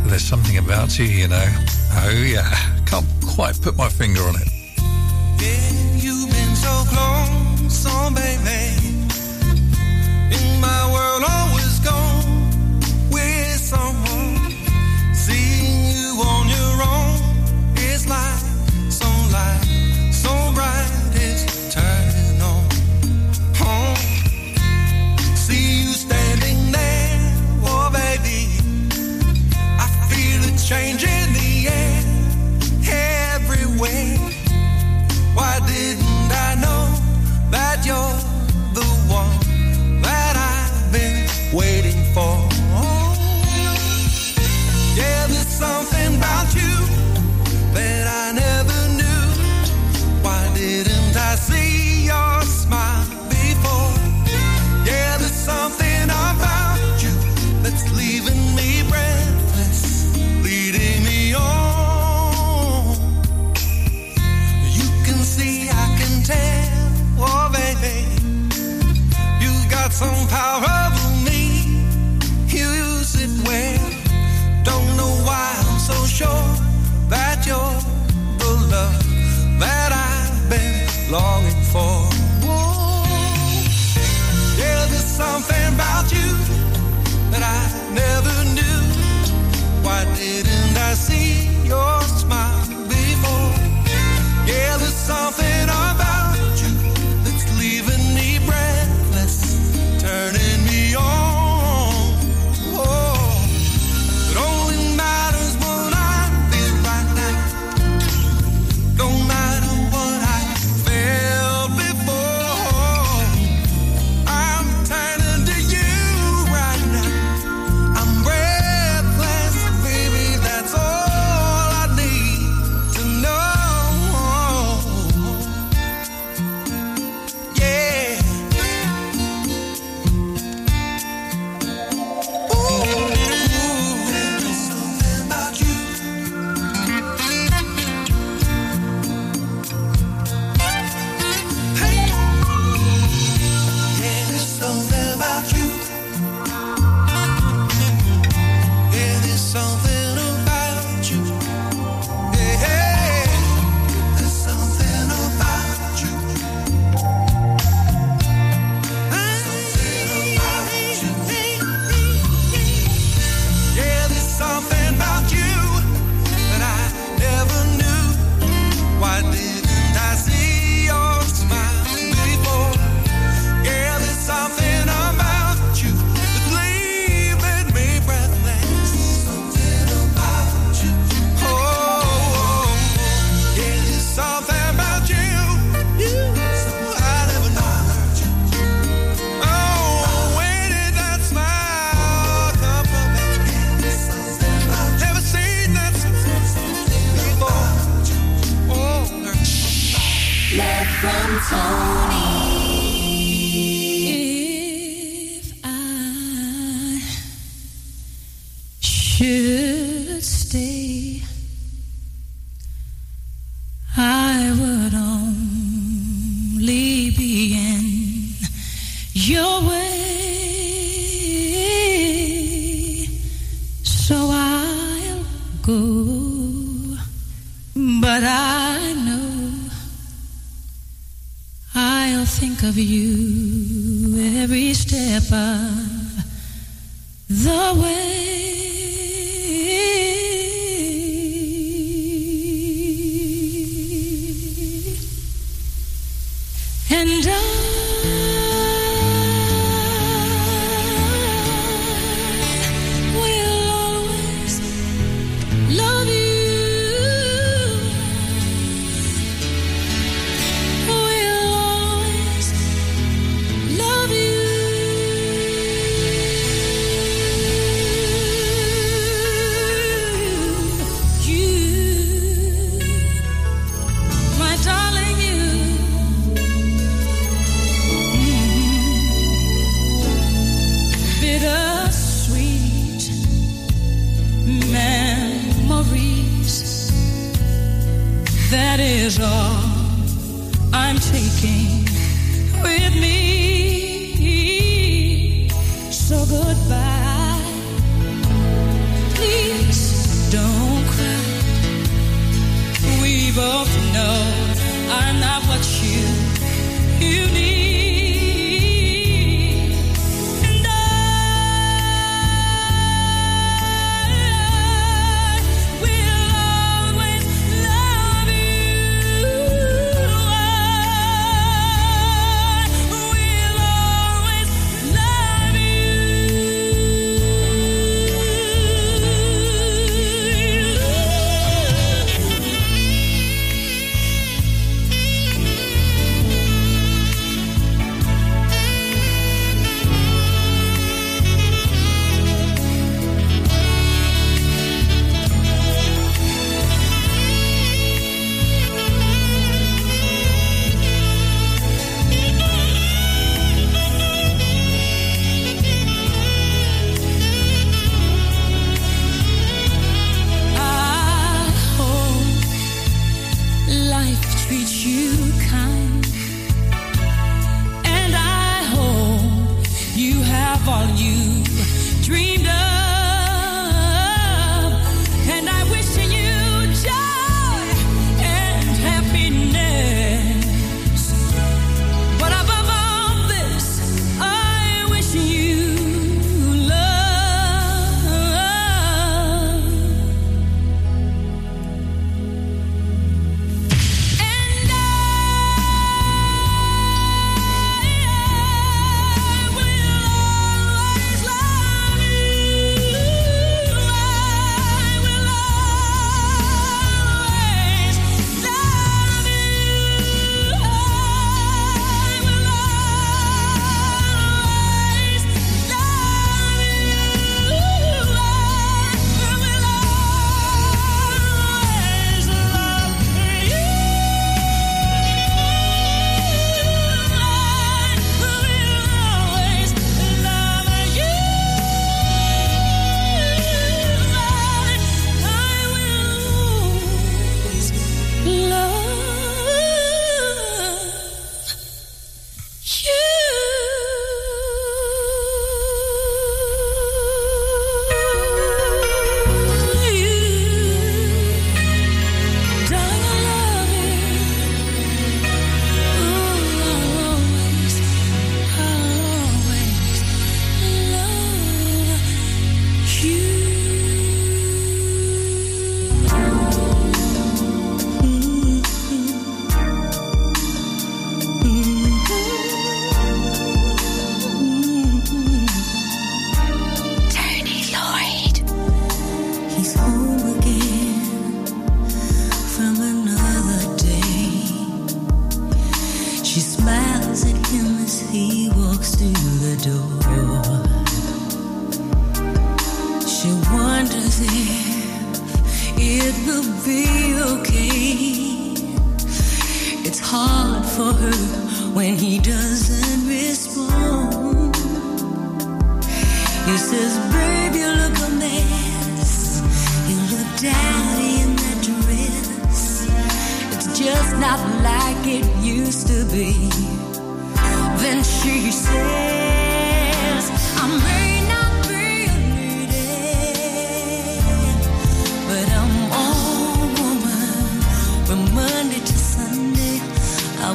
There's 0.06 0.24
something 0.24 0.58
about 0.58 0.98
you, 0.98 1.06
you 1.06 1.28
know. 1.28 1.46
Oh, 1.92 2.24
yeah. 2.26 2.50
Can't 2.88 3.06
quite 3.24 3.62
put 3.62 3.78
my 3.78 3.88
finger 3.88 4.22
on 4.22 4.42
it. 4.42 4.53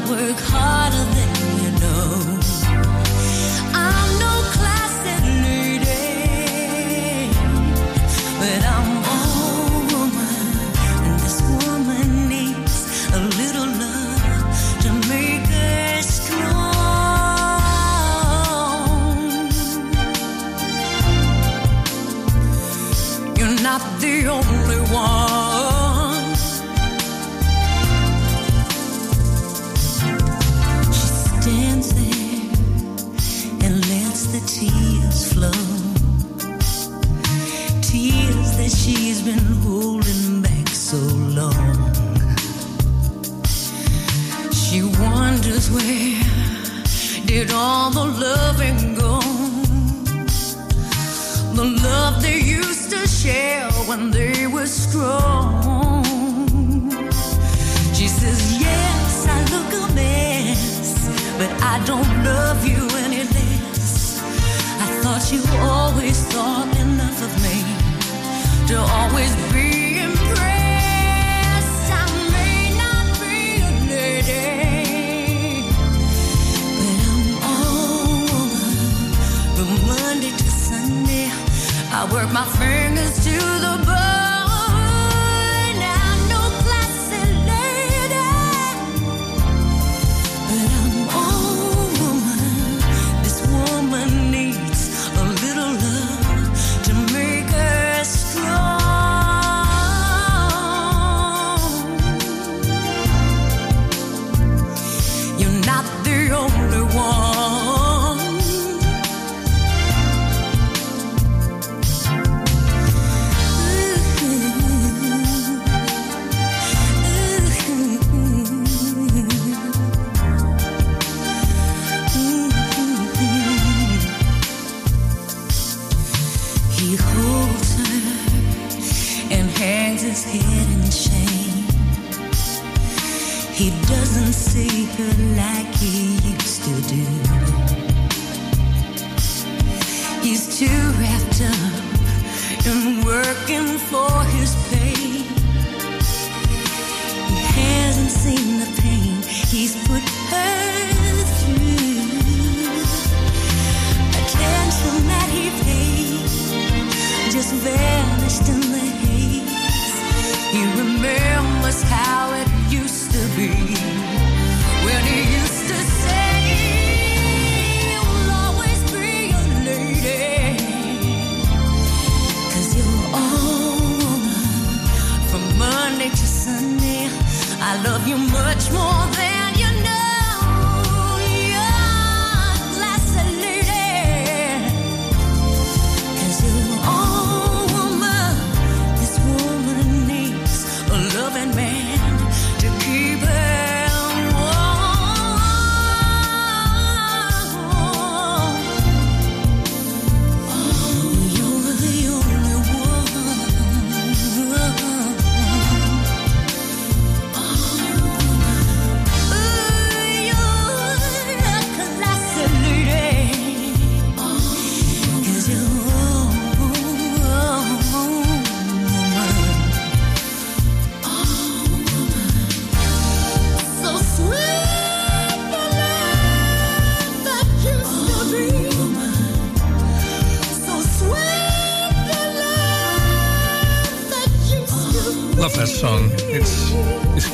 work 0.09 0.41
hard. 0.41 0.88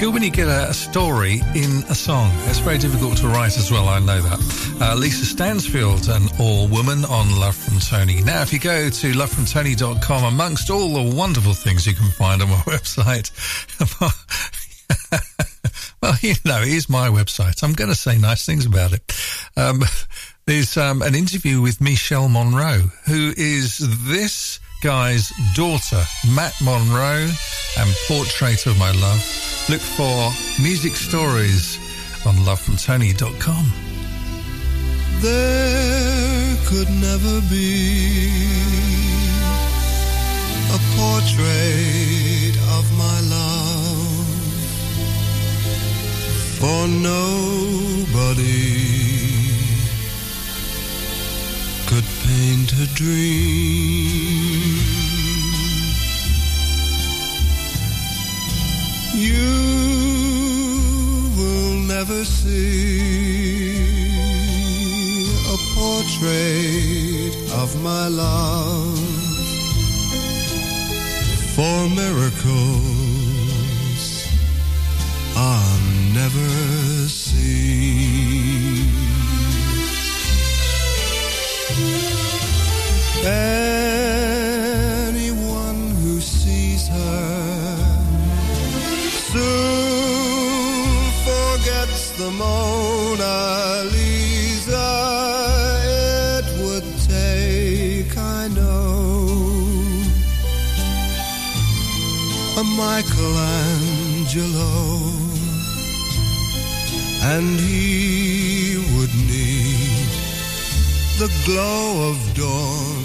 Good 0.05 0.13
when 0.13 0.23
you 0.23 0.31
get 0.31 0.49
a, 0.49 0.75
story 0.75 1.41
in 1.55 1.83
a 1.89 1.95
song. 1.95 2.31
It's 2.45 2.59
very 2.59 2.77
difficult 2.77 3.17
to 3.19 3.27
write 3.27 3.57
as 3.57 3.71
well. 3.71 3.89
I 3.89 4.01
know 4.01 4.21
that. 4.21 4.77
Uh, 4.79 4.95
Lisa 4.97 5.25
Stansfield 5.25 6.11
an 6.11 6.29
All 6.39 6.69
Woman 6.69 7.07
on 7.07 7.41
Love 7.41 7.57
from 7.57 7.79
Tony. 7.79 8.21
Now, 8.21 8.43
if 8.43 8.53
you 8.53 8.59
go 8.59 8.91
to 8.91 9.13
lovefromtony.com, 9.13 10.25
amongst 10.25 10.69
all 10.69 10.93
the 10.93 11.17
wonderful 11.17 11.55
things 11.55 11.87
you 11.87 11.95
can 11.95 12.11
find 12.11 12.43
on 12.43 12.51
my 12.51 12.57
website, 12.67 13.31
well, 16.03 16.15
you 16.21 16.35
know, 16.45 16.61
it 16.61 16.69
is 16.69 16.91
my 16.91 17.09
website. 17.09 17.63
I'm 17.63 17.73
going 17.73 17.89
to 17.89 17.97
say 17.97 18.19
nice 18.19 18.45
things 18.45 18.67
about 18.67 18.93
it. 18.93 19.11
Um, 19.57 19.85
there's 20.47 20.77
um, 20.77 21.01
an 21.01 21.15
interview 21.15 21.63
with 21.63 21.81
Michelle 21.81 22.29
Monro, 22.29 22.91
who 23.07 23.33
is 23.39 23.79
this 24.07 24.61
guy's 24.85 25.33
daughter, 25.55 26.05
Matt 26.29 26.53
Monro, 26.63 27.27
and 27.79 27.91
Portrait 28.07 28.67
of 28.67 28.79
My 28.79 28.91
Love. 28.93 29.25
Look 29.71 29.81
for 29.81 30.31
music 30.63 30.95
stories 30.95 31.79
on 32.27 32.37
lovefromtony.com. 32.37 33.73
There 35.23 36.57
could 36.67 36.91
never 36.91 37.41
be 37.49 38.29
a 40.69 40.79
portrait 40.99 42.57
of 42.77 42.85
my 42.99 43.21
love 43.33 44.27
for 46.61 46.89
nobody 46.89 48.35
could 51.87 52.05
paint 52.27 52.73
a 52.73 52.87
dream. 52.95 54.34
You 59.17 59.37
will 61.37 61.75
never 61.87 62.25
see 62.25 63.85
a 65.47 65.57
portrait 65.77 67.35
of 67.63 67.81
my 67.81 68.09
love 68.09 68.99
for 71.55 71.89
miracles 71.91 72.45
are 75.37 75.79
never 76.13 77.09
seen. 77.09 77.95
Anyone 83.25 83.74
the 92.19 92.31
Mona 92.31 93.83
Lisa. 93.91 94.91
It 96.39 96.47
would 96.63 96.85
take, 97.09 98.17
I 98.17 98.47
know, 98.49 99.27
a 102.61 102.63
Michelangelo, 102.63 104.63
and 107.33 107.59
he 107.59 108.77
would 108.97 109.15
need 109.15 110.09
the 111.19 111.29
glow 111.45 112.11
of 112.11 112.17
dawn 112.35 113.05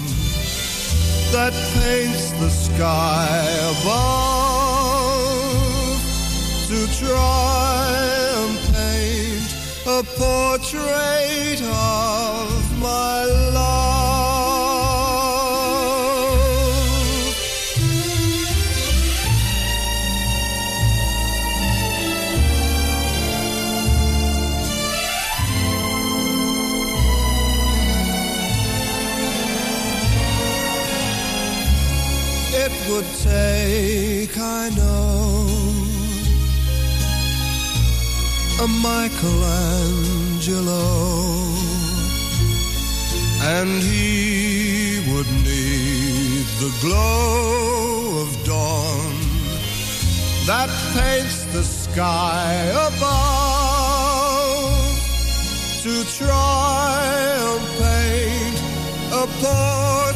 that 1.32 1.52
paints 1.80 2.30
the 2.42 2.50
sky 2.50 3.40
above 3.72 4.00
to 6.68 6.78
try 6.98 8.09
a 9.98 10.02
portrait 10.04 11.60
of 11.62 12.80
my 12.80 13.24
love. 13.54 13.80
It 32.52 32.72
would 32.88 33.06
take, 33.22 33.59
a 38.62 38.68
Michelangelo, 38.68 39.96
and 43.40 43.82
he 43.82 45.00
would 45.10 45.26
need 45.48 46.44
the 46.60 46.70
glow 46.82 48.20
of 48.20 48.28
dawn 48.44 49.14
that 50.46 50.68
paints 50.94 51.44
the 51.54 51.64
sky 51.64 52.52
above 52.88 53.10
to 55.82 56.04
try 56.18 57.00
and 57.40 57.62
paint 57.80 58.58
a 59.10 59.24
portrait 59.40 60.09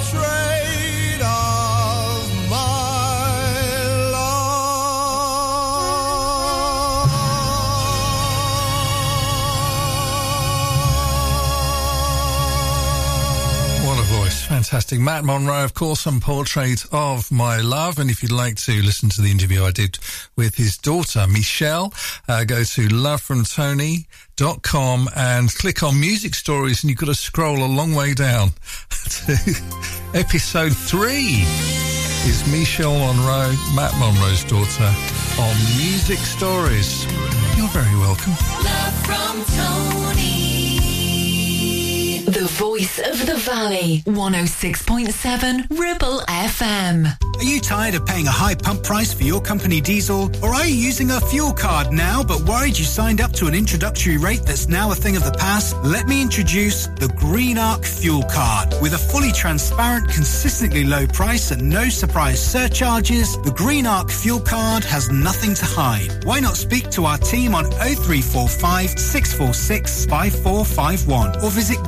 Fantastic. 14.64 14.98
Matt 14.98 15.24
Monro, 15.24 15.62
of 15.62 15.74
course, 15.74 16.06
on 16.06 16.20
Portrait 16.20 16.86
of 16.90 17.30
My 17.30 17.60
Love. 17.60 17.98
And 17.98 18.08
if 18.08 18.22
you'd 18.22 18.32
like 18.32 18.56
to 18.62 18.72
listen 18.80 19.10
to 19.10 19.20
the 19.20 19.30
interview 19.30 19.62
I 19.62 19.72
did 19.72 19.98
with 20.36 20.54
his 20.54 20.78
daughter, 20.78 21.26
Michelle, 21.28 21.92
uh, 22.28 22.44
go 22.44 22.64
to 22.64 22.88
lovefromtony.com 22.88 25.10
and 25.14 25.54
click 25.54 25.82
on 25.82 26.00
music 26.00 26.34
stories 26.34 26.82
and 26.82 26.88
you've 26.88 26.98
got 26.98 27.08
to 27.08 27.14
scroll 27.14 27.62
a 27.62 27.68
long 27.68 27.94
way 27.94 28.14
down 28.14 28.52
to 29.26 29.36
episode 30.14 30.74
three 30.74 31.44
is 32.24 32.42
Michelle 32.50 32.98
Monro, 32.98 33.54
Matt 33.74 33.92
Monro's 33.98 34.44
daughter, 34.44 34.90
on 35.40 35.54
music 35.76 36.20
stories. 36.20 37.04
You're 37.54 37.68
very 37.68 37.98
welcome. 37.98 38.32
Love 38.64 38.94
from 39.04 39.44
Tony. 39.44 40.63
The 42.44 42.50
voice 42.50 42.98
of 42.98 43.24
the 43.24 43.36
valley. 43.36 44.02
106.7 44.04 45.66
Ribble 45.70 46.20
FM. 46.28 47.16
Are 47.38 47.42
you 47.42 47.58
tired 47.58 47.94
of 47.94 48.04
paying 48.04 48.26
a 48.26 48.30
high 48.30 48.54
pump 48.54 48.82
price 48.82 49.14
for 49.14 49.22
your 49.22 49.40
company 49.40 49.80
diesel? 49.80 50.30
Or 50.42 50.54
are 50.54 50.66
you 50.66 50.74
using 50.74 51.10
a 51.10 51.20
fuel 51.22 51.54
card 51.54 51.90
now 51.90 52.22
but 52.22 52.42
worried 52.42 52.78
you 52.78 52.84
signed 52.84 53.22
up 53.22 53.32
to 53.32 53.46
an 53.46 53.54
introductory 53.54 54.18
rate 54.18 54.42
that's 54.44 54.68
now 54.68 54.92
a 54.92 54.94
thing 54.94 55.16
of 55.16 55.24
the 55.24 55.32
past? 55.32 55.74
Let 55.82 56.06
me 56.06 56.20
introduce 56.20 56.86
the 56.86 57.08
Green 57.16 57.56
Arc 57.56 57.84
Fuel 57.84 58.22
Card. 58.30 58.74
With 58.82 58.92
a 58.92 58.98
fully 58.98 59.32
transparent, 59.32 60.10
consistently 60.10 60.84
low 60.84 61.06
price 61.06 61.50
and 61.50 61.68
no 61.68 61.88
surprise 61.88 62.44
surcharges, 62.44 63.38
the 63.38 63.52
Green 63.52 63.86
Arc 63.86 64.10
Fuel 64.10 64.40
Card 64.40 64.84
has 64.84 65.10
nothing 65.10 65.54
to 65.54 65.64
hide. 65.64 66.22
Why 66.24 66.40
not 66.40 66.56
speak 66.56 66.90
to 66.90 67.06
our 67.06 67.18
team 67.18 67.54
on 67.54 67.64
0345 67.70 68.98
646 68.98 70.04
5451 70.06 71.42
or 71.42 71.50
visit 71.50 71.78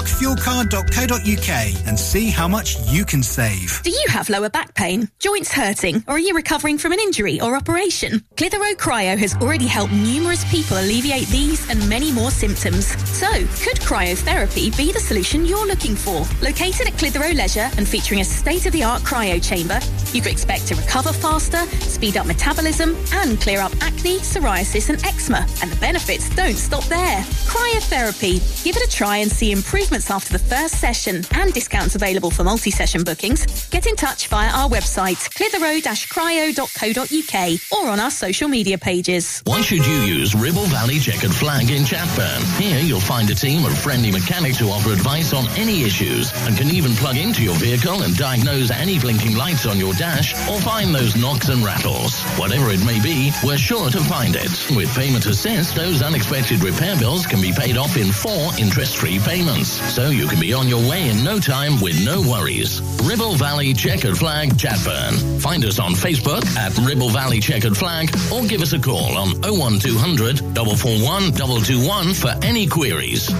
greenarcfuelcard.co.uk 0.00 1.86
and 1.86 1.98
see 1.98 2.30
how 2.30 2.48
much 2.48 2.76
you 2.86 3.04
can 3.04 3.22
save. 3.22 3.82
Do 3.82 3.90
you 3.90 4.06
have 4.08 4.28
lower 4.28 4.48
back 4.48 4.74
pain, 4.74 5.08
joints 5.18 5.52
hurting, 5.52 6.04
or 6.06 6.14
are 6.14 6.18
you 6.18 6.34
recovering 6.34 6.78
from 6.78 6.92
an 6.92 7.00
injury 7.00 7.40
or 7.40 7.56
operation? 7.56 8.24
Clitheroe 8.36 8.74
Cryo 8.74 9.18
has 9.18 9.34
already 9.36 9.66
helped 9.66 9.92
numerous 9.92 10.50
people 10.50 10.78
alleviate 10.78 11.28
these 11.28 11.68
and 11.70 11.86
many 11.88 12.12
more 12.12 12.30
symptoms. 12.30 12.86
So, 13.08 13.28
could 13.28 13.80
cryotherapy 13.80 14.76
be 14.76 14.92
the 14.92 15.00
solution 15.00 15.44
you're 15.44 15.66
looking 15.66 15.94
for? 15.94 16.24
Located 16.42 16.88
at 16.88 16.98
Clitheroe 16.98 17.34
Leisure 17.34 17.70
and 17.76 17.86
featuring 17.86 18.20
a 18.20 18.24
state-of-the-art 18.24 19.02
cryo 19.02 19.42
chamber, 19.42 19.80
you 20.12 20.22
could 20.22 20.32
expect 20.32 20.66
to 20.68 20.74
recover 20.74 21.12
faster, 21.12 21.66
speed 21.80 22.16
up 22.16 22.26
metabolism, 22.26 22.96
and 23.12 23.40
clear 23.40 23.60
up 23.60 23.72
acne, 23.80 24.18
psoriasis, 24.18 24.88
and 24.88 25.04
eczema. 25.04 25.46
And 25.62 25.70
the 25.70 25.80
benefits 25.80 26.34
don't 26.34 26.56
stop 26.56 26.84
there. 26.84 27.20
Cryotherapy. 27.46 28.64
Give 28.64 28.76
it 28.76 28.86
a 28.86 28.90
try 28.90 29.18
and 29.18 29.30
see 29.30 29.52
improvements 29.90 30.10
after 30.10 30.32
the 30.38 30.38
first 30.38 30.78
session 30.78 31.22
and 31.34 31.52
discounts 31.52 31.96
available 31.96 32.30
for 32.30 32.44
multi-session 32.44 33.02
bookings. 33.02 33.68
Get 33.70 33.86
in 33.86 33.96
touch 33.96 34.28
via 34.28 34.48
our 34.50 34.68
website, 34.68 35.18
clitheroe-cryo.co.uk 35.34 37.60
or 37.72 37.88
on 37.90 37.98
our 37.98 38.10
social 38.10 38.48
media 38.48 38.78
pages. 38.78 39.42
Why 39.46 39.60
should 39.62 39.84
you 39.84 40.02
use 40.02 40.36
Ribble 40.36 40.66
Valley 40.66 41.00
Checkered 41.00 41.34
Flag 41.34 41.70
in 41.70 41.82
Chatburn? 41.82 42.60
Here 42.60 42.78
you'll 42.78 43.00
find 43.00 43.28
a 43.30 43.34
team 43.34 43.64
of 43.64 43.76
friendly 43.76 44.12
mechanics 44.12 44.58
who 44.58 44.68
offer 44.68 44.92
advice 44.92 45.32
on 45.32 45.48
any 45.58 45.82
issues 45.82 46.30
and 46.46 46.56
can 46.56 46.70
even 46.70 46.92
plug 46.92 47.16
into 47.16 47.42
your 47.42 47.56
vehicle 47.56 48.02
and 48.02 48.16
diagnose 48.16 48.70
any 48.70 49.00
blinking 49.00 49.36
lights 49.36 49.66
on 49.66 49.76
your 49.76 49.92
dash 49.94 50.34
or 50.48 50.60
find 50.60 50.94
those 50.94 51.16
knocks 51.16 51.48
and 51.48 51.64
rattles. 51.64 52.22
Whatever 52.38 52.70
it 52.70 52.84
may 52.86 53.00
be, 53.02 53.32
we're 53.42 53.58
sure 53.58 53.90
to 53.90 53.98
find 54.04 54.36
it. 54.36 54.52
With 54.76 54.94
Payment 54.94 55.26
Assist, 55.26 55.74
those 55.74 56.00
unexpected 56.00 56.62
repair 56.62 56.96
bills 56.96 57.26
can 57.26 57.40
be 57.40 57.50
paid 57.52 57.76
off 57.76 57.96
in 57.96 58.12
four 58.12 58.54
interest-free 58.56 59.18
payments. 59.20 59.79
So 59.88 60.10
you 60.10 60.26
can 60.28 60.38
be 60.40 60.52
on 60.52 60.68
your 60.68 60.88
way 60.88 61.08
in 61.08 61.24
no 61.24 61.38
time 61.40 61.80
with 61.80 62.04
no 62.04 62.20
worries. 62.20 62.80
Ribble 63.02 63.34
Valley 63.34 63.74
Checkered 63.74 64.16
Flag 64.16 64.50
Chatburn. 64.50 65.40
Find 65.40 65.64
us 65.64 65.78
on 65.78 65.92
Facebook 65.92 66.46
at 66.56 66.76
Ribble 66.78 67.10
Valley 67.10 67.40
Checkered 67.40 67.76
Flag 67.76 68.14
or 68.32 68.44
give 68.46 68.62
us 68.62 68.72
a 68.72 68.78
call 68.78 69.16
on 69.16 69.40
01200 69.42 70.38
441 70.38 71.32
221 71.32 72.14
for 72.14 72.34
any 72.42 72.66
queries. 72.66 73.30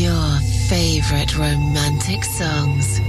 Your 0.00 0.40
favorite 0.68 1.36
romantic 1.36 2.24
songs. 2.24 3.00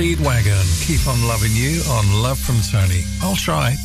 Speedwagon. 0.00 0.86
Keep 0.86 1.06
on 1.08 1.28
loving 1.28 1.52
you 1.52 1.82
on 1.90 2.22
Love 2.22 2.38
from 2.38 2.56
Tony. 2.72 3.02
I'll 3.20 3.36
try. 3.36 3.76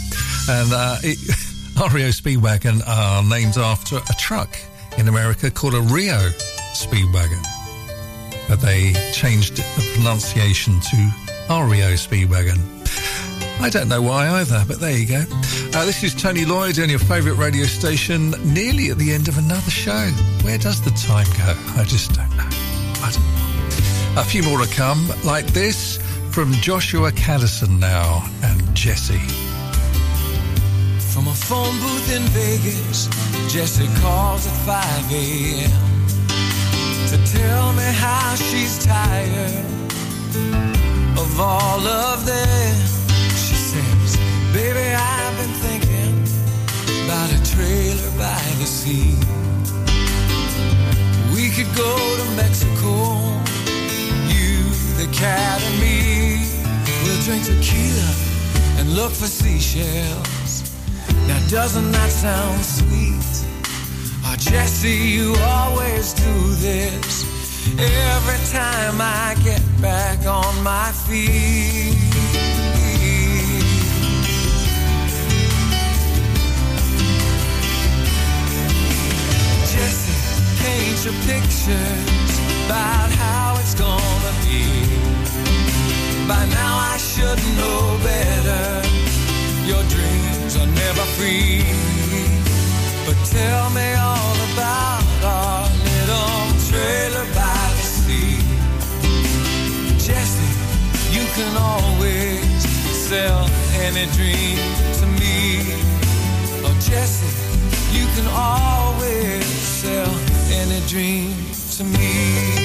And 0.48 0.72
uh, 0.72 0.96
it, 1.04 1.20
REO 1.94 2.08
Speedwagon 2.08 2.82
are 2.88 3.22
named 3.22 3.58
after 3.58 3.98
a 3.98 4.14
truck 4.18 4.58
in 4.98 5.10
America 5.10 5.52
called 5.52 5.74
a 5.74 5.82
Rio 5.82 6.16
Speedwagon. 6.72 7.44
But 8.48 8.62
they 8.62 8.94
changed 9.12 9.58
the 9.58 9.92
pronunciation 9.94 10.80
to 10.80 10.96
REO 11.50 11.96
Speedwagon. 12.00 12.62
I 13.60 13.70
don't 13.70 13.90
know 13.90 14.02
why 14.02 14.30
either, 14.40 14.64
but 14.66 14.80
there 14.80 14.98
you 14.98 15.08
go. 15.08 15.26
Uh, 15.78 15.84
this 15.86 16.02
is 16.02 16.16
Tony 16.16 16.46
Lloyd 16.46 16.80
on 16.80 16.90
your 16.90 17.00
favourite 17.00 17.38
radio 17.38 17.66
station, 17.66 18.32
nearly 18.54 18.90
at 18.90 18.98
the 18.98 19.12
end 19.12 19.28
of 19.28 19.38
another 19.38 19.70
show. 19.70 20.08
Where 20.44 20.60
does 20.60 20.82
the 20.82 20.92
time 20.92 21.28
go? 21.36 21.54
I 21.78 21.84
just 21.84 22.14
don't 22.14 22.30
know. 22.38 22.48
I 23.04 23.12
don't 23.12 23.22
know. 23.22 24.22
A 24.22 24.24
few 24.24 24.44
more 24.44 24.66
to 24.66 24.74
come, 24.74 25.10
like 25.26 25.46
this 25.48 25.95
from 26.36 26.52
Joshua 26.56 27.14
Kadison 27.14 27.80
now 27.80 28.30
and 28.44 28.76
Jesse. 28.76 29.26
From 31.14 31.30
a 31.30 31.34
phone 31.34 31.80
booth 31.80 32.12
in 32.14 32.24
Vegas, 32.36 33.08
Jesse 33.48 33.88
calls 34.02 34.46
at 34.46 34.54
5 34.68 35.14
a.m. 35.14 35.72
to 37.08 37.18
tell 37.32 37.72
me 37.72 37.88
how 38.04 38.36
she's 38.36 38.84
tired 38.84 39.64
of 41.18 41.40
all 41.40 41.80
of 41.88 42.26
them. 42.26 42.76
She 43.30 43.56
says, 43.56 44.18
Baby, 44.52 44.94
I've 44.94 45.38
been 45.40 45.56
thinking 45.64 46.16
about 47.06 47.32
a 47.32 47.40
trailer 47.56 48.12
by 48.18 48.44
the 48.60 48.68
sea. 48.68 49.16
We 51.34 51.50
could 51.56 51.74
go 51.78 51.96
to 52.18 52.26
Mexico, 52.36 53.15
me. 55.80 56.44
We'll 57.04 57.22
drink 57.22 57.46
tequila 57.46 58.12
and 58.78 58.96
look 58.96 59.12
for 59.12 59.28
seashells. 59.28 60.72
Now, 61.28 61.40
doesn't 61.48 61.92
that 61.92 62.12
sound 62.12 62.66
sweet? 62.66 63.46
Oh, 64.26 64.36
Jesse, 64.38 64.90
you 64.90 65.36
always 65.42 66.14
do 66.14 66.56
this 66.56 67.24
every 67.80 68.40
time 68.52 69.00
I 69.00 69.36
get 69.44 69.62
back 69.82 70.26
on 70.28 70.64
my 70.64 70.92
feet. 71.08 71.96
Jesse, 79.72 80.16
paint 80.62 81.06
your 81.06 81.16
pictures 81.24 82.40
about 82.66 83.12
how 83.12 83.58
it's 83.62 83.76
gonna 83.76 84.02
be. 84.10 84.15
By 86.28 86.44
now 86.48 86.78
I 86.94 86.98
should 86.98 87.40
know 87.58 88.00
better. 88.02 88.82
Your 89.70 89.84
dreams 89.94 90.58
are 90.58 90.66
never 90.66 91.06
free. 91.18 91.62
But 93.06 93.18
tell 93.30 93.70
me 93.70 93.94
all 93.94 94.38
about 94.50 95.06
our 95.22 95.70
little 95.86 96.42
trailer 96.70 97.26
by 97.38 97.62
the 97.78 97.86
sea. 98.02 98.42
Jesse, 100.02 100.54
you 101.16 101.24
can 101.38 101.56
always 101.58 102.64
sell 103.08 103.48
any 103.86 104.06
dream 104.18 104.58
to 105.00 105.06
me. 105.22 105.62
Oh, 106.66 106.76
Jesse, 106.82 107.30
you 107.96 108.06
can 108.16 108.28
always 108.34 109.46
sell 109.46 110.10
any 110.50 110.82
dream 110.88 111.36
to 111.78 111.84
me. 111.84 112.65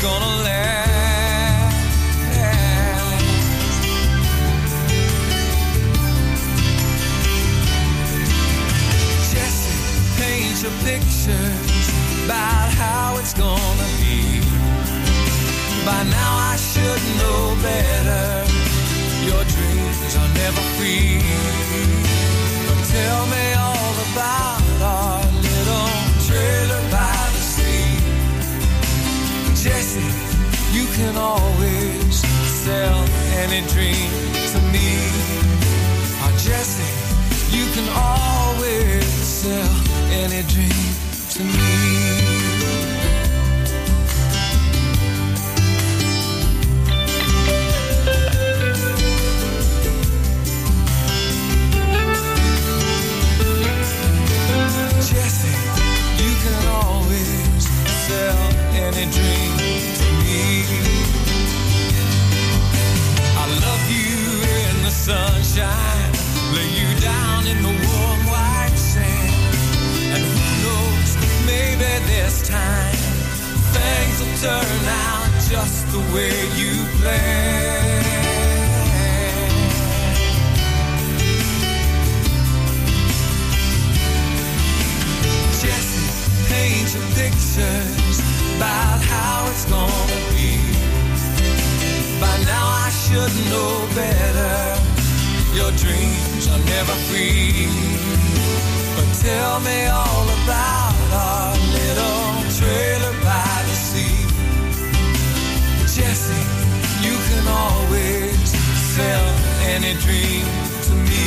gonna 0.00 0.42
last. 0.44 1.76
Jesse, 9.32 10.20
paint 10.20 10.62
your 10.62 10.72
pictures 10.86 11.88
about 12.24 12.70
how 12.82 13.16
it's 13.18 13.34
gonna 13.34 13.88
be. 13.98 14.40
By 15.84 16.02
now 16.04 16.32
I 16.52 16.56
should 16.56 17.02
know 17.18 17.56
better. 17.62 18.44
Your 19.26 19.44
dreams 19.44 20.16
are 20.16 20.32
never 20.42 20.62
free. 20.76 21.20
But 22.66 22.80
tell 22.94 23.26
me 23.26 23.52
all 23.54 23.94
about 24.12 24.47
any 33.58 33.66
dream 33.70 34.10
to 34.52 34.60
me. 34.72 34.88
Oh, 36.22 36.32
Jesse, 36.38 36.84
you 37.56 37.66
can 37.72 37.88
always 37.90 39.04
sell 39.04 39.74
any 40.12 40.42
dream 40.46 40.94
to 41.30 41.42
me. 41.42 41.67
Time 72.48 73.08
things 73.76 74.16
will 74.20 74.36
turn 74.40 74.84
out 74.88 75.28
just 75.52 75.84
the 75.92 76.02
way 76.14 76.32
you 76.56 76.72
planned. 76.98 78.08
Jesse, 85.60 86.08
paint 86.48 86.88
your 86.94 87.08
pictures 87.20 88.18
about 88.56 89.00
how 89.12 89.46
it's 89.50 89.66
gonna 89.66 90.20
be. 90.32 90.52
By 92.20 92.34
now 92.52 92.66
I 92.84 92.90
should 93.02 93.34
know 93.52 93.72
better. 93.94 94.56
Your 95.58 95.72
dreams 95.84 96.44
are 96.52 96.64
never 96.74 96.96
free. 97.08 97.68
But 98.96 99.08
tell 99.20 99.60
me 99.60 99.86
all 99.86 100.26
about 100.38 100.94
our 101.12 101.52
little 101.76 102.27
trailer 102.58 103.12
by 103.22 103.62
the 103.68 103.76
sea. 103.88 104.18
Jesse, 105.94 106.44
you 107.06 107.14
can 107.28 107.46
always 107.46 108.50
sell 108.96 109.26
any 109.74 109.94
dream 110.04 110.44
to 110.86 110.92
me. 111.06 111.26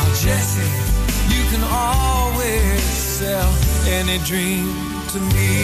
Oh, 0.00 0.12
Jesse, 0.22 0.72
you 1.34 1.42
can 1.50 1.64
always 1.64 2.82
sell 3.18 3.50
any 3.86 4.18
dream 4.24 4.68
to 5.12 5.20
me. 5.32 5.54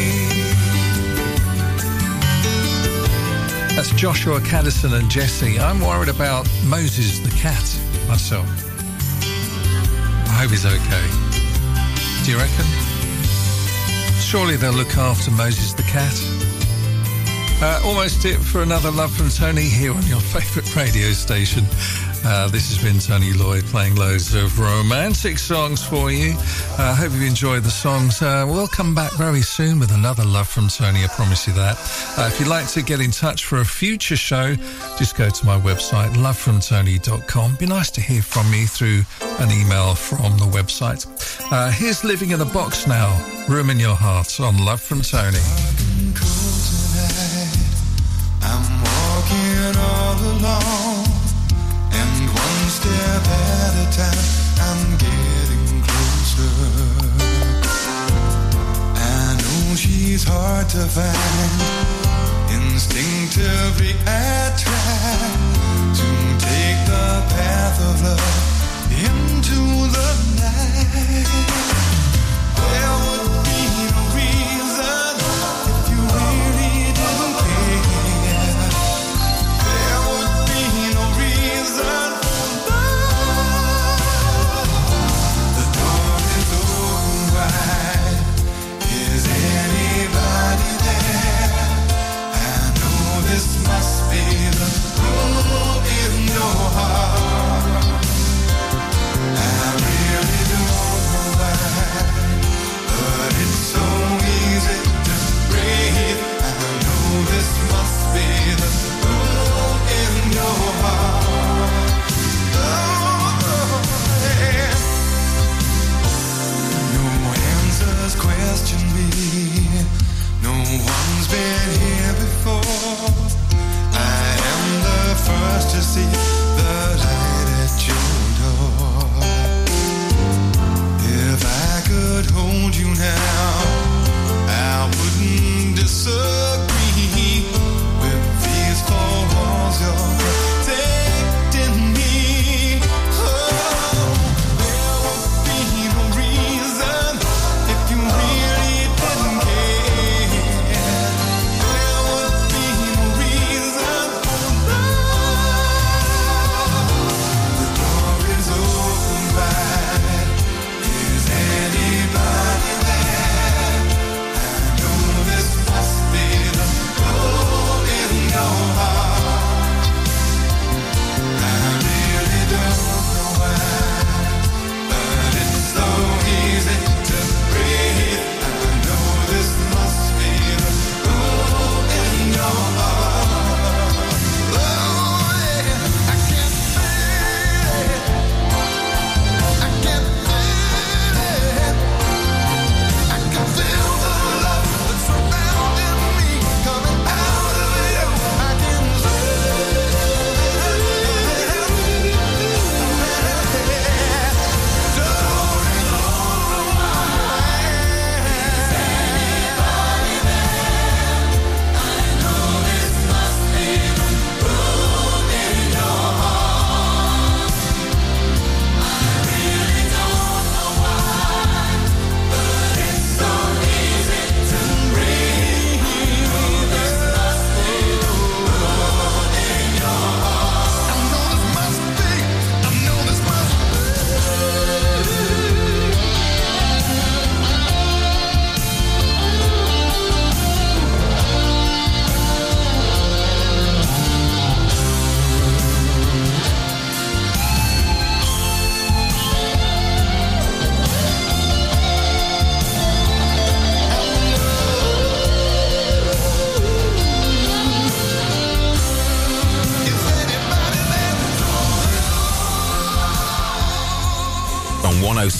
That's 3.76 3.92
Joshua 3.92 4.40
Kadison 4.40 4.92
and 4.98 5.10
Jesse. 5.10 5.58
I'm 5.58 5.80
worried 5.80 6.08
about 6.08 6.48
Moses 6.64 7.18
the 7.20 7.30
cat 7.36 7.66
myself. 8.08 8.48
I 10.28 10.32
hope 10.40 10.50
he's 10.50 10.64
okay. 10.64 11.06
Do 12.24 12.32
you 12.32 12.38
reckon? 12.38 12.79
Surely 14.30 14.54
they'll 14.54 14.72
look 14.72 14.96
after 14.96 15.28
Moses 15.32 15.72
the 15.72 15.82
cat. 15.82 16.14
Uh, 17.60 17.84
almost 17.84 18.24
it 18.24 18.36
for 18.36 18.62
another 18.62 18.88
love 18.88 19.12
from 19.12 19.28
Tony 19.28 19.62
here 19.62 19.92
on 19.92 20.06
your 20.06 20.20
favourite 20.34 20.76
radio 20.76 21.10
station. 21.10 21.64
Uh, 22.24 22.48
this 22.48 22.68
has 22.68 22.82
been 22.82 22.98
Tony 22.98 23.32
Lloyd 23.32 23.64
playing 23.66 23.94
loads 23.96 24.34
of 24.34 24.58
romantic 24.58 25.38
songs 25.38 25.84
for 25.84 26.10
you. 26.10 26.34
I 26.78 26.90
uh, 26.90 26.94
hope 26.94 27.12
you 27.12 27.26
enjoyed 27.26 27.62
the 27.62 27.70
songs. 27.70 28.22
Uh, 28.22 28.44
we'll 28.48 28.68
come 28.68 28.94
back 28.94 29.12
very 29.12 29.42
soon 29.42 29.78
with 29.78 29.92
another 29.92 30.24
Love 30.24 30.48
from 30.48 30.68
Tony, 30.68 31.04
I 31.04 31.08
promise 31.08 31.46
you 31.46 31.52
that. 31.54 31.76
Uh, 32.18 32.28
if 32.32 32.38
you'd 32.38 32.48
like 32.48 32.66
to 32.68 32.82
get 32.82 33.00
in 33.00 33.10
touch 33.10 33.44
for 33.44 33.60
a 33.60 33.64
future 33.64 34.16
show, 34.16 34.54
just 34.98 35.16
go 35.16 35.30
to 35.30 35.46
my 35.46 35.58
website, 35.60 36.12
lovefromtony.com. 36.14 37.56
Be 37.56 37.66
nice 37.66 37.90
to 37.92 38.00
hear 38.00 38.22
from 38.22 38.50
me 38.50 38.66
through 38.66 39.02
an 39.38 39.50
email 39.50 39.94
from 39.94 40.36
the 40.38 40.46
website. 40.46 41.06
Uh, 41.50 41.70
here's 41.70 42.04
Living 42.04 42.30
in 42.30 42.40
a 42.40 42.46
Box 42.46 42.86
now, 42.86 43.16
Room 43.48 43.70
in 43.70 43.78
Your 43.78 43.94
Heart 43.94 44.40
on 44.40 44.64
Love 44.64 44.80
from 44.80 45.00
Tony. 45.02 45.89
I'm 53.98 54.96
getting 54.98 55.82
closer. 55.82 56.52
I 58.94 59.36
know 59.42 59.74
she's 59.74 60.22
hard 60.22 60.68
to 60.70 60.86
find. 60.86 61.60
Instinctively, 62.62 63.94